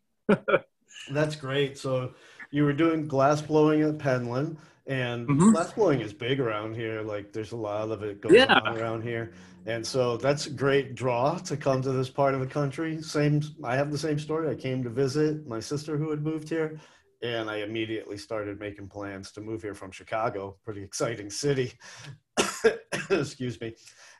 that's 1.12 1.36
great. 1.36 1.77
So 1.77 2.13
you 2.51 2.63
were 2.63 2.74
doing 2.74 3.08
glass 3.08 3.41
blowing 3.41 3.82
at 3.82 3.98
Penland, 3.98 4.58
and 4.88 5.27
mm-hmm. 5.27 5.51
glass 5.51 5.74
blowing 5.74 6.01
is 6.01 6.13
big 6.13 6.39
around 6.39 6.75
here. 6.75 7.01
Like 7.01 7.32
there's 7.32 7.51
a 7.51 7.58
lot 7.58 7.91
of 7.91 8.03
it 8.03 8.22
going 8.22 8.36
yeah. 8.36 8.60
on 8.60 8.77
around 8.77 9.03
here, 9.03 9.34
and 9.65 9.86
so 9.86 10.18
that's 10.18 10.48
a 10.48 10.51
great 10.51 10.96
draw 10.96 11.38
to 11.39 11.58
come 11.58 11.82
to 11.82 11.91
this 11.91 12.10
part 12.10 12.34
of 12.34 12.39
the 12.39 12.48
country. 12.48 13.01
Same, 13.01 13.41
I 13.63 13.75
have 13.75 13.91
the 13.91 13.98
same 13.98 14.20
story. 14.20 14.50
I 14.50 14.56
came 14.56 14.84
to 14.84 14.89
visit 14.89 15.48
my 15.48 15.60
sister 15.60 15.98
who 15.98 16.10
had 16.10 16.24
moved 16.24 16.50
here, 16.50 16.80
and 17.22 17.50
I 17.50 17.58
immediately 17.58 18.18
started 18.18 18.60
making 18.60 18.88
plans 18.88 19.32
to 19.34 19.41
move 19.41 19.62
here 19.62 19.75
from 19.75 19.91
Chicago. 19.91 20.58
Pretty 20.65 20.84
exciting 20.84 21.30
city. 21.30 21.74
Excuse 23.10 23.60
me. 23.60 23.75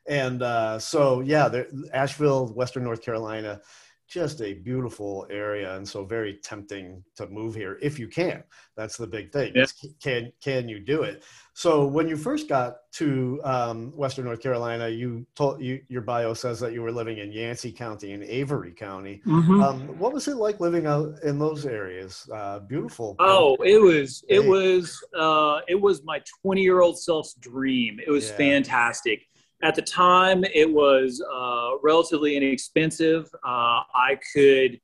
And 0.08 0.42
uh, 0.42 0.80
so, 0.80 1.22
yeah, 1.22 1.64
Asheville, 1.94 2.48
Western 2.54 2.84
North 2.84 3.04
Carolina, 3.04 3.62
just 4.12 4.42
a 4.42 4.54
beautiful 4.54 5.26
area, 5.30 5.76
and 5.78 5.88
so 5.88 6.04
very 6.04 6.34
tempting 6.44 7.02
to 7.16 7.28
move 7.28 7.56
here 7.56 7.80
if 7.82 7.98
you 7.98 8.10
can. 8.10 8.44
That's 8.76 8.98
the 8.98 9.08
big 9.08 9.32
thing. 9.32 9.54
Yeah. 9.56 9.66
Can 10.04 10.34
can 10.44 10.68
you 10.68 10.80
do 10.80 11.04
it? 11.04 11.24
So 11.54 11.86
when 11.86 12.10
you 12.10 12.18
first 12.18 12.50
got 12.50 12.78
to 12.94 13.40
um, 13.44 13.92
Western 13.96 14.26
North 14.26 14.42
Carolina, 14.42 14.90
you 14.90 15.26
told 15.36 15.62
you, 15.62 15.82
your 15.88 16.02
bio 16.02 16.34
says 16.34 16.60
that 16.60 16.74
you 16.74 16.82
were 16.82 16.92
living 16.92 17.20
in 17.20 17.32
Yancey 17.32 17.72
County 17.72 18.12
and 18.12 18.24
Avery 18.24 18.74
County. 18.74 19.22
Mm-hmm. 19.26 19.62
Um, 19.62 19.80
what 20.00 20.12
was 20.12 20.28
it 20.28 20.36
like 20.36 20.60
living 20.60 20.88
out 20.88 21.16
in 21.24 21.40
those 21.40 21.66
areas? 21.66 22.30
Uh, 22.34 22.60
beautiful. 22.60 23.16
Oh, 23.20 23.56
it 23.64 23.82
was 23.82 24.26
it 24.28 24.44
was 24.44 25.02
uh, 25.18 25.60
it 25.70 25.80
was 25.80 26.04
my 26.04 26.22
twenty 26.42 26.64
year 26.64 26.82
old 26.82 27.00
self's 27.00 27.36
dream. 27.36 28.00
It 28.06 28.12
was 28.12 28.30
yeah. 28.30 28.38
fantastic. 28.38 29.28
At 29.64 29.76
the 29.76 29.82
time, 29.82 30.44
it 30.44 30.72
was 30.72 31.22
uh, 31.22 31.78
relatively 31.84 32.36
inexpensive. 32.36 33.30
Uh, 33.44 33.86
I 33.94 34.18
could 34.34 34.80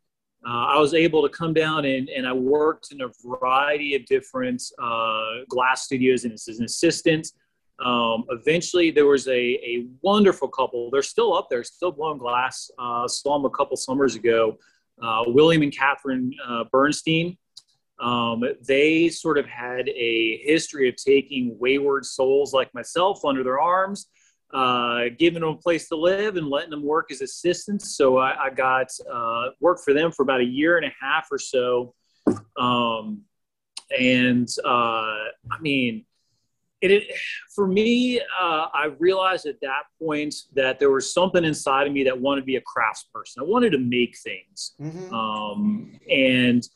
uh, 0.45 0.67
I 0.67 0.79
was 0.79 0.93
able 0.93 1.27
to 1.27 1.29
come 1.29 1.53
down 1.53 1.85
and, 1.85 2.09
and 2.09 2.27
I 2.27 2.31
worked 2.31 2.91
in 2.91 3.01
a 3.01 3.09
variety 3.25 3.95
of 3.95 4.05
different 4.05 4.63
uh, 4.81 5.43
glass 5.49 5.83
studios 5.83 6.23
and 6.23 6.33
as 6.33 6.47
an 6.47 6.63
assistant. 6.63 7.27
Um, 7.83 8.23
eventually, 8.29 8.91
there 8.91 9.05
was 9.05 9.27
a, 9.27 9.31
a 9.33 9.87
wonderful 10.01 10.47
couple. 10.47 10.89
They're 10.89 11.01
still 11.01 11.35
up 11.35 11.47
there, 11.49 11.63
still 11.63 11.91
blowing 11.91 12.17
glass. 12.17 12.71
Uh, 12.79 13.07
saw 13.07 13.37
them 13.37 13.45
a 13.45 13.49
couple 13.49 13.75
summers 13.77 14.15
ago. 14.15 14.57
Uh, 15.01 15.23
William 15.27 15.63
and 15.63 15.75
Catherine 15.75 16.31
uh, 16.47 16.63
Bernstein. 16.71 17.37
Um, 17.99 18.43
they 18.65 19.09
sort 19.09 19.37
of 19.39 19.47
had 19.47 19.89
a 19.89 20.37
history 20.43 20.87
of 20.87 20.95
taking 20.95 21.57
wayward 21.59 22.05
souls 22.05 22.53
like 22.53 22.71
myself 22.73 23.25
under 23.25 23.43
their 23.43 23.59
arms 23.59 24.07
uh, 24.53 25.05
giving 25.17 25.41
them 25.41 25.49
a 25.49 25.57
place 25.57 25.87
to 25.89 25.95
live 25.95 26.37
and 26.37 26.47
letting 26.47 26.69
them 26.69 26.83
work 26.83 27.11
as 27.11 27.21
assistants. 27.21 27.97
So 27.97 28.17
I, 28.17 28.45
I 28.45 28.49
got 28.49 28.87
uh, 29.11 29.49
worked 29.59 29.83
for 29.83 29.93
them 29.93 30.11
for 30.11 30.23
about 30.23 30.41
a 30.41 30.45
year 30.45 30.77
and 30.77 30.85
a 30.85 30.93
half 31.01 31.27
or 31.31 31.39
so. 31.39 31.93
Um, 32.57 33.23
and 33.97 34.47
uh, 34.65 34.67
I 35.51 35.59
mean, 35.61 36.05
it, 36.81 36.91
it 36.91 37.03
for 37.55 37.67
me, 37.67 38.19
uh, 38.19 38.67
I 38.73 38.91
realized 38.99 39.47
at 39.47 39.59
that 39.61 39.83
point 40.01 40.35
that 40.53 40.79
there 40.79 40.91
was 40.91 41.13
something 41.13 41.43
inside 41.43 41.87
of 41.87 41.93
me 41.93 42.03
that 42.03 42.19
wanted 42.19 42.41
to 42.41 42.45
be 42.45 42.57
a 42.57 42.61
craftsperson. 42.61 43.39
I 43.39 43.43
wanted 43.43 43.71
to 43.71 43.79
make 43.79 44.17
things. 44.17 44.73
Mm-hmm. 44.79 45.13
Um, 45.13 45.99
and 46.09 46.67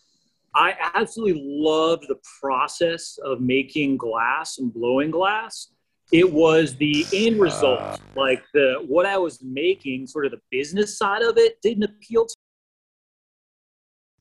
I 0.55 0.75
absolutely 0.95 1.41
loved 1.45 2.07
the 2.07 2.19
process 2.41 3.17
of 3.23 3.39
making 3.39 3.97
glass 3.97 4.57
and 4.57 4.73
blowing 4.73 5.11
glass 5.11 5.69
it 6.11 6.31
was 6.31 6.75
the 6.75 7.05
end 7.13 7.39
result 7.39 7.79
uh, 7.79 7.97
like 8.15 8.43
the 8.53 8.83
what 8.87 9.05
i 9.05 9.17
was 9.17 9.41
making 9.43 10.05
sort 10.05 10.25
of 10.25 10.31
the 10.31 10.41
business 10.51 10.97
side 10.97 11.21
of 11.21 11.37
it 11.37 11.61
didn't 11.61 11.83
appeal 11.83 12.25
to 12.25 12.35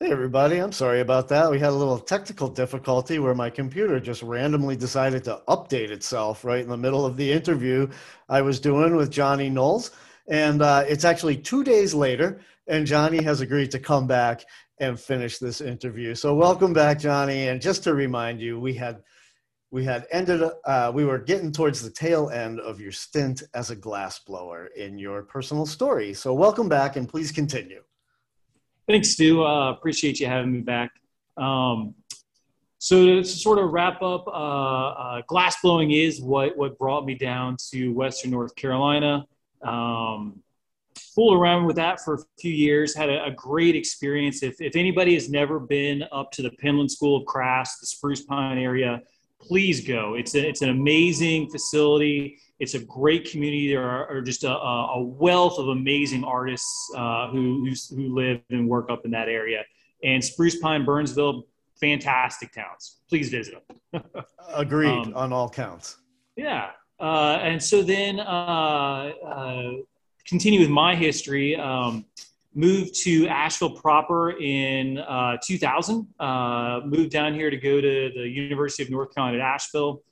Hey 0.02 0.12
everybody, 0.12 0.56
I'm 0.56 0.72
sorry 0.72 1.00
about 1.00 1.28
that. 1.28 1.50
We 1.50 1.58
had 1.58 1.68
a 1.68 1.72
little 1.72 1.98
technical 1.98 2.48
difficulty 2.48 3.18
where 3.18 3.34
my 3.34 3.50
computer 3.50 4.00
just 4.00 4.22
randomly 4.22 4.74
decided 4.74 5.22
to 5.24 5.42
update 5.46 5.90
itself 5.90 6.42
right 6.42 6.62
in 6.62 6.70
the 6.70 6.76
middle 6.78 7.04
of 7.04 7.18
the 7.18 7.30
interview 7.30 7.86
I 8.26 8.40
was 8.40 8.60
doing 8.60 8.96
with 8.96 9.10
Jonnie 9.10 9.52
Knowles. 9.52 9.90
And 10.26 10.62
uh, 10.62 10.84
it's 10.88 11.04
actually 11.04 11.36
two 11.36 11.62
days 11.62 11.92
later, 11.92 12.40
and 12.66 12.86
Jonnie 12.86 13.22
has 13.22 13.42
agreed 13.42 13.70
to 13.72 13.78
come 13.78 14.06
back 14.06 14.42
and 14.78 14.98
finish 14.98 15.36
this 15.36 15.60
interview. 15.60 16.14
So, 16.14 16.34
welcome 16.34 16.72
back, 16.72 16.98
Jonnie. 16.98 17.50
And 17.50 17.60
just 17.60 17.84
to 17.84 17.92
remind 17.92 18.40
you, 18.40 18.58
we 18.58 18.72
had 18.72 19.02
we 19.70 19.84
had 19.84 20.06
ended 20.10 20.42
uh, 20.64 20.90
we 20.92 21.04
were 21.04 21.18
getting 21.18 21.52
towards 21.52 21.80
the 21.82 21.90
tail 21.90 22.30
end 22.30 22.60
of 22.60 22.80
your 22.80 22.92
stint 22.92 23.42
as 23.54 23.70
a 23.70 23.76
glassblower 23.76 24.72
in 24.74 24.98
your 24.98 25.22
personal 25.22 25.64
story. 25.64 26.12
So 26.12 26.34
welcome 26.34 26.68
back 26.68 26.96
and 26.96 27.08
please 27.08 27.30
continue. 27.30 27.82
Thanks 28.88 29.10
stu. 29.10 29.44
Uh, 29.44 29.70
appreciate 29.70 30.18
you 30.18 30.26
having 30.26 30.52
me 30.52 30.60
back. 30.60 30.90
Um, 31.36 31.94
so 32.78 33.06
to 33.06 33.24
sort 33.24 33.58
of 33.58 33.70
wrap 33.72 34.02
up 34.02 34.26
uh, 34.26 34.30
uh, 34.30 35.22
glass 35.28 35.56
blowing 35.62 35.92
is 35.92 36.20
what 36.20 36.56
what 36.56 36.76
brought 36.78 37.04
me 37.04 37.14
down 37.14 37.56
to 37.70 37.92
western 37.92 38.32
north 38.32 38.54
carolina. 38.56 39.26
Um, 39.62 40.42
fooled 41.14 41.36
around 41.36 41.66
with 41.66 41.76
that 41.76 42.00
for 42.00 42.14
a 42.14 42.18
few 42.40 42.52
years 42.52 42.94
had 42.94 43.10
a, 43.10 43.24
a, 43.24 43.30
great 43.30 43.76
experience. 43.76 44.42
If, 44.42 44.60
if 44.60 44.74
anybody 44.74 45.14
has 45.14 45.28
never 45.28 45.60
been 45.60 46.04
up 46.12 46.30
to 46.32 46.42
the 46.42 46.50
penland 46.50 46.90
school 46.90 47.18
of 47.18 47.26
crafts 47.26 47.78
the 47.78 47.86
spruce 47.86 48.22
pine 48.22 48.58
area 48.58 49.02
please 49.40 49.86
go. 49.86 50.14
It's 50.14 50.34
a, 50.34 50.48
it's 50.48 50.62
an 50.62 50.70
amazing 50.70 51.50
facility. 51.50 52.38
It's 52.58 52.74
a 52.74 52.80
great 52.80 53.30
community. 53.30 53.68
There 53.68 53.82
are, 53.82 54.08
are 54.08 54.20
just 54.20 54.44
a, 54.44 54.50
a, 54.50 55.02
wealth 55.02 55.58
of 55.58 55.68
amazing 55.68 56.24
artists 56.24 56.90
uh, 56.96 57.28
who, 57.28 57.66
who 57.90 58.14
live 58.14 58.40
and 58.50 58.68
work 58.68 58.90
up 58.90 59.04
in 59.04 59.10
that 59.12 59.28
area. 59.28 59.64
And 60.04 60.22
Spruce 60.22 60.58
Pine, 60.60 60.84
Burnsville, 60.84 61.44
fantastic 61.80 62.52
towns. 62.52 62.98
Please 63.08 63.30
visit 63.30 63.62
them. 63.92 64.02
Agreed 64.54 64.90
um, 64.90 65.14
on 65.14 65.32
all 65.32 65.48
counts. 65.48 65.96
Yeah. 66.36 66.70
Uh, 66.98 67.38
and 67.40 67.62
so 67.62 67.82
then 67.82 68.20
uh, 68.20 68.22
uh 69.24 69.72
continue 70.26 70.60
with 70.60 70.68
my 70.68 70.94
history. 70.94 71.56
Um, 71.56 72.04
moved 72.54 72.94
to 73.04 73.26
Asheville 73.28 73.76
proper 73.76 74.32
in 74.32 74.98
uh, 74.98 75.36
2000. 75.42 76.06
Uh, 76.18 76.80
moved 76.84 77.10
down 77.10 77.34
here 77.34 77.50
to 77.50 77.56
go 77.56 77.80
to 77.80 78.10
the 78.14 78.28
University 78.28 78.82
of 78.82 78.90
North 78.90 79.14
Carolina 79.14 79.38
at 79.38 79.54
Asheville. 79.54 80.02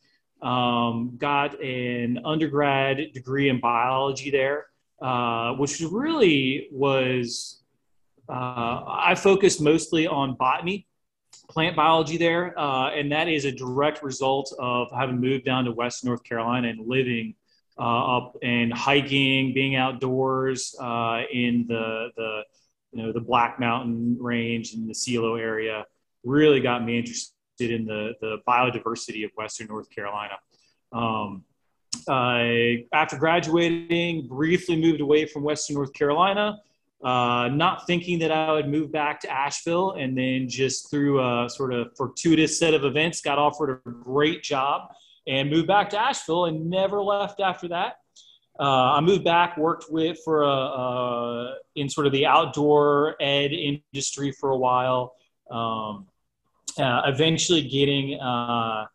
Um, 0.41 1.17
got 1.19 1.61
an 1.61 2.21
undergrad 2.25 3.13
degree 3.13 3.49
in 3.49 3.59
biology 3.59 4.31
there, 4.31 4.67
uh, 5.03 5.55
which 5.55 5.81
really 5.81 6.69
was, 6.71 7.61
uh, 8.29 8.85
I 8.87 9.17
focused 9.17 9.61
mostly 9.61 10.07
on 10.07 10.37
botany, 10.37 10.87
plant 11.49 11.75
biology 11.75 12.19
there. 12.19 12.57
Uh, 12.57 12.91
and 12.91 13.11
that 13.11 13.27
is 13.27 13.47
a 13.47 13.53
direct 13.53 14.03
result 14.05 14.55
of 14.61 14.89
having 14.93 15.21
moved 15.21 15.45
down 15.45 15.65
to 15.65 15.73
West 15.73 16.05
North 16.05 16.23
Carolina 16.23 16.69
and 16.69 16.87
living 16.87 17.35
up 17.79 18.37
and 18.43 18.73
hiking, 18.73 19.55
being 19.55 19.77
outdoors 19.77 20.75
uh, 20.81 21.23
in 21.33 21.67
the 21.69 22.09
the 22.17 22.43
you 22.93 23.03
know 23.03 23.13
the 23.13 23.21
Black 23.21 23.61
Mountain 23.61 24.17
Range 24.21 24.73
and 24.75 24.89
the 24.89 24.95
Celo 24.95 25.39
area 25.39 25.85
really 26.25 26.61
got 26.61 26.85
me 26.85 26.99
interested 26.99 27.33
in 27.61 27.85
the 27.85 28.15
the 28.21 28.39
biodiversity 28.47 29.25
of 29.25 29.31
Western 29.37 29.69
North 29.69 29.89
Carolina. 29.91 30.35
Um, 30.93 31.45
uh, 32.07 32.83
after 32.93 33.17
graduating, 33.17 34.27
briefly 34.29 34.81
moved 34.81 35.01
away 35.01 35.27
from 35.27 35.43
Western 35.43 35.75
North 35.75 35.93
Carolina, 35.93 36.59
uh, 37.03 37.49
not 37.53 37.87
thinking 37.87 38.19
that 38.21 38.31
I 38.31 38.53
would 38.53 38.69
move 38.69 38.91
back 38.91 39.21
to 39.21 39.31
Asheville, 39.31 39.93
and 39.93 40.17
then 40.17 40.49
just 40.49 40.91
through 40.91 41.21
a 41.21 41.49
sort 41.49 41.73
of 41.73 41.97
fortuitous 41.97 42.59
set 42.59 42.75
of 42.75 42.85
events, 42.85 43.21
got 43.21 43.39
offered 43.39 43.81
a 43.87 43.91
great 43.91 44.43
job 44.43 44.91
and 45.29 45.51
moved 45.51 45.69
back 45.69 45.91
to 45.91 46.01
Asheville 46.01 46.47
and 46.47 46.69
never 46.71 47.03
left 47.03 47.41
after 47.41 47.69
that. 47.69 47.99
Uh, 48.59 48.95
I 48.97 49.01
moved 49.01 49.23
back, 49.23 49.57
worked 49.57 49.85
with 49.89 50.19
for 50.25 50.43
a, 50.43 50.51
uh, 50.51 51.55
in 51.77 51.89
sort 51.89 52.07
of 52.07 52.13
the 52.13 52.27
outdoor 52.27 53.15
ed 53.21 53.53
industry 53.53 54.33
for 54.33 54.51
a 54.51 54.57
while. 54.57 55.15
Um, 55.49 56.07
uh, 56.77 57.03
eventually, 57.07 57.63
getting 57.63 58.19
uh, 58.19 58.87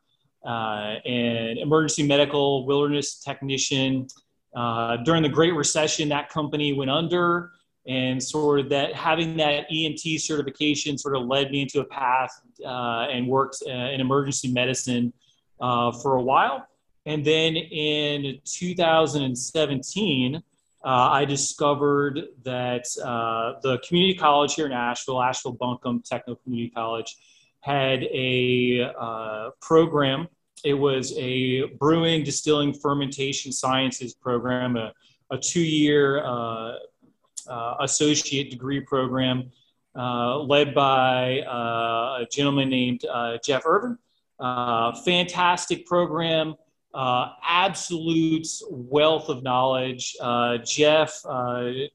uh, 0.46 0.96
an 1.06 1.58
emergency 1.60 2.06
medical 2.06 2.66
wilderness 2.66 3.20
technician. 3.20 4.08
Uh, 4.56 4.98
during 4.98 5.24
the 5.24 5.30
Great 5.30 5.54
Recession, 5.54 6.10
that 6.10 6.30
company 6.30 6.74
went 6.74 6.92
under, 6.92 7.52
and 7.88 8.22
sort 8.22 8.60
of 8.60 8.70
that 8.70 8.94
having 8.94 9.38
that 9.38 9.70
EMT 9.72 10.20
certification 10.20 10.98
sort 10.98 11.16
of 11.16 11.26
led 11.26 11.52
me 11.52 11.62
into 11.62 11.80
a 11.80 11.86
path 11.86 12.32
and 12.64 13.28
worked 13.28 13.62
in 13.66 14.02
emergency 14.02 14.52
medicine 14.52 15.14
uh, 15.60 15.92
for 15.92 16.16
a 16.16 16.22
while. 16.22 16.68
And 17.06 17.26
then 17.26 17.56
in 17.56 18.40
2017, 18.46 20.36
uh, 20.36 20.40
I 20.86 21.26
discovered 21.26 22.22
that 22.44 22.86
uh, 23.04 23.60
the 23.62 23.80
community 23.88 24.18
college 24.18 24.56
here 24.56 24.66
in 24.66 24.72
Asheville, 24.74 25.22
Asheville 25.22 25.54
Buncombe 25.54 26.02
Technical 26.06 26.36
Community 26.44 26.70
College, 26.70 27.16
had 27.62 28.04
a 28.04 28.92
uh, 29.00 29.50
program 29.62 30.28
it 30.64 30.74
was 30.74 31.14
a 31.18 31.64
brewing, 31.78 32.24
distilling, 32.24 32.74
fermentation 32.74 33.52
sciences 33.52 34.14
program, 34.14 34.78
a, 34.78 34.94
a 35.30 35.38
two-year 35.38 36.24
uh, 36.24 36.76
uh, 37.48 37.76
associate 37.82 38.50
degree 38.50 38.80
program 38.80 39.52
led 39.94 40.74
by 40.74 41.44
a 41.46 42.26
gentleman 42.32 42.70
named 42.70 43.02
Jeff 43.44 43.64
Irvin. 43.66 43.98
Fantastic 45.06 45.86
program. 45.86 46.56
uh, 46.94 47.30
absolute 47.48 48.48
wealth 48.70 49.30
of 49.30 49.44
knowledge. 49.44 50.16
Uh, 50.22 50.58
Jeff, 50.58 51.22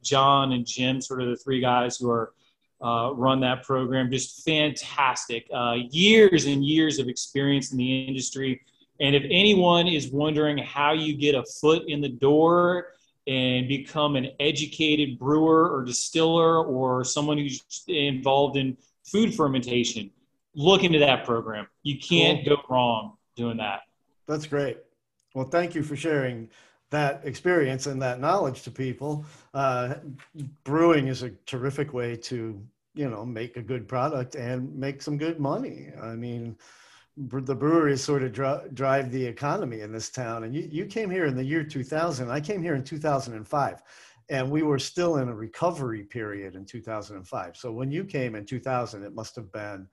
John, 0.03 0.53
and 0.53 0.67
Jim, 0.67 1.01
sort 1.01 1.23
of 1.23 1.29
the 1.29 1.37
three 1.37 1.61
guys 1.61 1.97
who 1.97 2.11
are 2.11 2.33
uh, 2.83 3.13
run 3.15 3.41
that 3.41 3.63
program. 3.63 4.11
Just 4.11 4.45
fantastic. 4.45 5.47
Uh, 5.53 5.77
years 5.91 6.47
and 6.47 6.65
years 6.65 6.99
of 6.99 7.09
experience 7.09 7.73
in 7.73 7.79
the 7.79 8.07
industry. 8.07 8.61
And 9.01 9.15
if 9.15 9.23
anyone 9.25 9.87
is 9.87 10.11
wondering 10.11 10.59
how 10.59 10.93
you 10.93 11.17
get 11.17 11.35
a 11.35 11.45
foot 11.61 11.85
in 11.87 12.01
the 12.01 12.09
door 12.09 12.89
and 13.27 13.69
become 13.69 14.17
an 14.17 14.31
educated 14.41 15.19
brewer 15.19 15.69
or 15.71 15.85
distiller 15.85 16.65
or 16.65 17.05
someone 17.05 17.39
who's 17.39 17.63
involved 17.87 18.57
in 18.57 18.77
food 19.05 19.35
fermentation, 19.35 20.11
look 20.55 20.85
into 20.85 20.99
that 20.99 21.25
program. 21.25 21.67
You 21.83 21.99
can't 21.99 22.45
cool. 22.45 22.57
go 22.57 22.63
wrong 22.69 23.17
doing 23.37 23.57
that. 23.59 23.81
That's 24.27 24.47
great. 24.47 24.79
Well, 25.35 25.47
thank 25.47 25.75
you 25.75 25.83
for 25.83 25.97
sharing 25.97 26.49
that 26.91 27.21
experience 27.25 27.87
and 27.87 28.01
that 28.03 28.21
knowledge 28.21 28.63
to 28.63 28.71
people. 28.71 29.25
Uh, 29.55 29.95
brewing 30.65 31.09
is 31.09 31.23
a 31.23 31.31
terrific 31.47 31.93
way 31.93 32.17
to, 32.17 32.61
you 32.95 33.11
know, 33.11 33.25
make 33.25 33.57
a 33.57 33.63
good 33.63 33.87
product 33.87 34.35
and 34.35 34.75
make 34.75 35.03
some 35.03 35.19
good 35.19 35.39
money. 35.39 35.91
I 36.01 36.15
mean, 36.15 36.57
the 37.17 37.55
breweries 37.55 38.03
sort 38.03 38.23
of 38.23 38.33
dr- 38.33 38.75
drive 38.75 39.11
the 39.11 39.25
economy 39.25 39.81
in 39.81 39.93
this 39.93 40.09
town. 40.09 40.45
And 40.45 40.55
you, 40.55 40.69
you 40.71 40.87
came 40.87 41.11
here 41.11 41.27
in 41.27 41.37
the 41.37 41.45
year 41.45 41.63
2000. 41.63 42.31
I 42.31 42.41
came 42.41 42.63
here 42.63 42.75
in 42.75 42.85
2005 42.85 43.83
and 44.31 44.51
we 44.51 44.63
were 44.63 44.79
still 44.79 45.17
in 45.17 45.29
a 45.29 45.35
recovery 45.35 46.05
period 46.05 46.55
in 46.55 46.65
2005. 46.65 47.57
So 47.57 47.73
when 47.73 47.91
you 47.91 48.05
came 48.05 48.35
in 48.35 48.45
2000, 48.45 49.03
it 49.03 49.15
must 49.15 49.35
have 49.37 49.51
been 49.53 49.89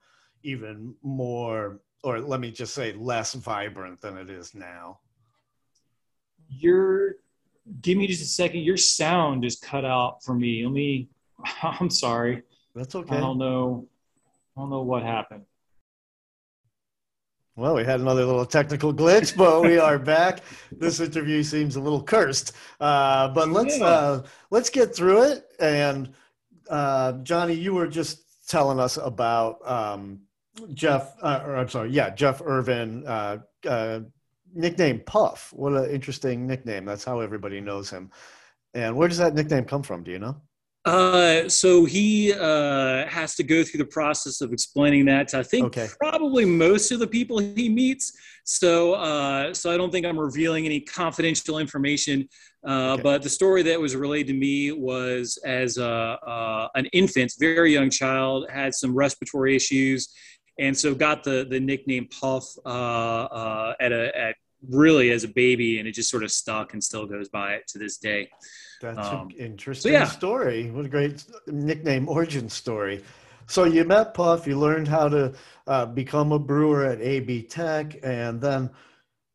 even 0.46 0.94
more, 1.02 1.80
or 2.02 2.20
let 2.20 2.40
me 2.40 2.50
just 2.50 2.74
say 2.74 2.92
less 2.92 3.34
vibrant 3.34 4.00
than 4.00 4.16
it 4.16 4.30
is 4.30 4.54
now 4.54 4.98
your 6.48 7.16
give 7.80 7.98
me 7.98 8.06
just 8.06 8.22
a 8.22 8.26
second. 8.26 8.60
Your 8.60 8.76
sound 8.76 9.44
is 9.44 9.56
cut 9.56 9.84
out 9.84 10.22
for 10.22 10.34
me. 10.34 10.64
Let 10.64 10.72
me. 10.72 11.08
I'm 11.62 11.90
sorry. 11.90 12.42
That's 12.74 12.94
okay. 12.94 13.16
I 13.16 13.20
don't 13.20 13.38
know. 13.38 13.86
I 14.56 14.60
don't 14.60 14.70
know 14.70 14.82
what 14.82 15.02
happened. 15.02 15.44
Well, 17.56 17.74
we 17.74 17.84
had 17.84 18.00
another 18.00 18.24
little 18.26 18.44
technical 18.44 18.92
glitch, 18.92 19.34
but 19.34 19.62
we 19.62 19.78
are 19.78 19.98
back. 19.98 20.40
This 20.70 21.00
interview 21.00 21.42
seems 21.42 21.76
a 21.76 21.80
little 21.80 22.02
cursed, 22.02 22.52
uh, 22.80 23.28
but 23.28 23.48
let's 23.48 23.80
uh, 23.80 24.26
let's 24.50 24.68
get 24.68 24.94
through 24.94 25.22
it. 25.22 25.46
And 25.58 26.12
uh, 26.68 27.14
Jonnie, 27.14 27.58
you 27.58 27.72
were 27.72 27.86
just 27.86 28.46
telling 28.46 28.78
us 28.78 28.98
about 28.98 29.66
um, 29.68 30.20
Jeff, 30.74 31.14
uh, 31.22 31.42
or 31.44 31.56
I'm 31.56 31.68
sorry, 31.68 31.90
yeah, 31.90 32.10
Jeff 32.10 32.40
Irvin 32.44 33.06
uh, 33.06 33.38
uh, 33.68 34.00
nickname 34.54 35.00
Puff. 35.00 35.52
What 35.52 35.72
an 35.72 35.90
interesting 35.90 36.46
nickname. 36.46 36.84
That's 36.84 37.04
how 37.04 37.20
everybody 37.20 37.60
knows 37.60 37.90
him. 37.90 38.10
And 38.74 38.96
where 38.96 39.08
does 39.08 39.18
that 39.18 39.34
nickname 39.34 39.64
come 39.64 39.82
from? 39.82 40.02
Do 40.02 40.10
you 40.10 40.18
know? 40.18 40.40
Uh, 40.86 41.48
so 41.48 41.84
he 41.84 42.32
uh, 42.32 43.04
has 43.06 43.34
to 43.34 43.42
go 43.42 43.64
through 43.64 43.78
the 43.78 43.86
process 43.86 44.40
of 44.40 44.52
explaining 44.52 45.04
that 45.04 45.26
to 45.26 45.40
I 45.40 45.42
think 45.42 45.66
okay. 45.66 45.88
probably 45.98 46.44
most 46.44 46.92
of 46.92 47.00
the 47.00 47.08
people 47.08 47.38
he 47.38 47.68
meets. 47.68 48.12
So 48.44 48.94
uh, 48.94 49.52
so 49.52 49.72
I 49.72 49.76
don't 49.76 49.90
think 49.90 50.06
I'm 50.06 50.18
revealing 50.18 50.64
any 50.64 50.80
confidential 50.80 51.58
information. 51.58 52.28
Uh, 52.64 52.92
okay. 52.92 53.02
But 53.02 53.22
the 53.22 53.28
story 53.28 53.62
that 53.64 53.80
was 53.80 53.96
relayed 53.96 54.28
to 54.28 54.32
me 54.32 54.70
was 54.70 55.38
as 55.44 55.76
a, 55.76 56.68
an 56.76 56.86
infant, 56.86 57.32
very 57.40 57.72
young 57.72 57.90
child, 57.90 58.48
had 58.48 58.72
some 58.72 58.94
respiratory 58.94 59.56
issues, 59.56 60.14
and 60.58 60.76
so 60.76 60.94
got 60.94 61.24
the 61.24 61.46
the 61.48 61.60
nickname 61.60 62.08
Puff 62.20 62.56
uh, 62.64 62.68
uh, 62.68 63.74
at 63.80 63.92
a 63.92 64.16
at 64.16 64.36
really 64.68 65.10
as 65.10 65.24
a 65.24 65.28
baby, 65.28 65.78
and 65.78 65.86
it 65.86 65.92
just 65.92 66.10
sort 66.10 66.22
of 66.22 66.30
stuck 66.30 66.72
and 66.72 66.82
still 66.82 67.06
goes 67.06 67.28
by 67.28 67.54
it 67.54 67.66
to 67.68 67.78
this 67.78 67.98
day. 67.98 68.28
That's 68.80 68.98
um, 68.98 69.28
an 69.28 69.30
interesting 69.36 69.92
so 69.92 69.98
yeah. 69.98 70.04
story. 70.04 70.70
What 70.70 70.86
a 70.86 70.88
great 70.88 71.24
nickname 71.46 72.08
origin 72.08 72.48
story. 72.48 73.02
So 73.46 73.64
you 73.64 73.84
met 73.84 74.12
Puff, 74.14 74.46
you 74.46 74.58
learned 74.58 74.88
how 74.88 75.08
to 75.08 75.32
uh, 75.66 75.86
become 75.86 76.32
a 76.32 76.38
brewer 76.38 76.84
at 76.84 77.00
AB 77.00 77.42
Tech, 77.42 77.96
and 78.02 78.40
then 78.40 78.70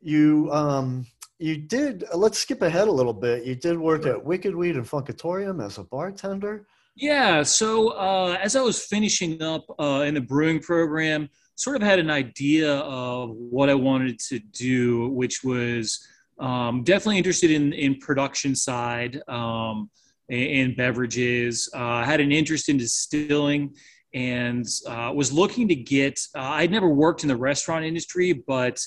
you 0.01 0.49
um, 0.51 1.05
you 1.39 1.57
did. 1.57 2.03
Let's 2.13 2.39
skip 2.39 2.62
ahead 2.62 2.88
a 2.88 2.91
little 2.91 3.13
bit. 3.13 3.45
You 3.45 3.55
did 3.55 3.77
work 3.77 4.05
at 4.05 4.23
Wicked 4.23 4.55
Weed 4.55 4.75
and 4.75 4.86
Funkatorium 4.86 5.63
as 5.63 5.77
a 5.77 5.84
bartender. 5.84 6.67
Yeah. 6.95 7.43
So 7.43 7.89
uh, 7.89 8.38
as 8.41 8.56
I 8.56 8.62
was 8.62 8.84
finishing 8.86 9.41
up 9.41 9.65
uh, 9.80 10.04
in 10.06 10.13
the 10.13 10.21
brewing 10.21 10.60
program, 10.60 11.30
sort 11.56 11.75
of 11.75 11.82
had 11.82 11.99
an 11.99 12.10
idea 12.10 12.77
of 12.80 13.32
what 13.32 13.69
I 13.69 13.75
wanted 13.75 14.19
to 14.30 14.39
do, 14.39 15.10
which 15.10 15.43
was 15.43 16.06
um, 16.39 16.84
definitely 16.84 17.17
interested 17.17 17.51
in 17.51 17.71
in 17.73 17.95
production 17.97 18.56
side 18.56 19.21
um, 19.27 19.89
and, 20.30 20.75
beverages. 20.75 21.69
Uh, 21.73 21.80
I 21.80 22.06
had 22.06 22.19
an 22.19 22.32
interest 22.32 22.67
in 22.67 22.77
distilling 22.77 23.75
and 24.13 24.65
uh, 24.88 25.12
was 25.15 25.32
looking 25.32 25.67
to 25.67 25.75
get. 25.75 26.19
Uh, 26.36 26.39
I'd 26.41 26.71
never 26.71 26.89
worked 26.89 27.23
in 27.23 27.30
the 27.30 27.38
restaurant 27.38 27.86
industry, 27.86 28.34
but 28.34 28.80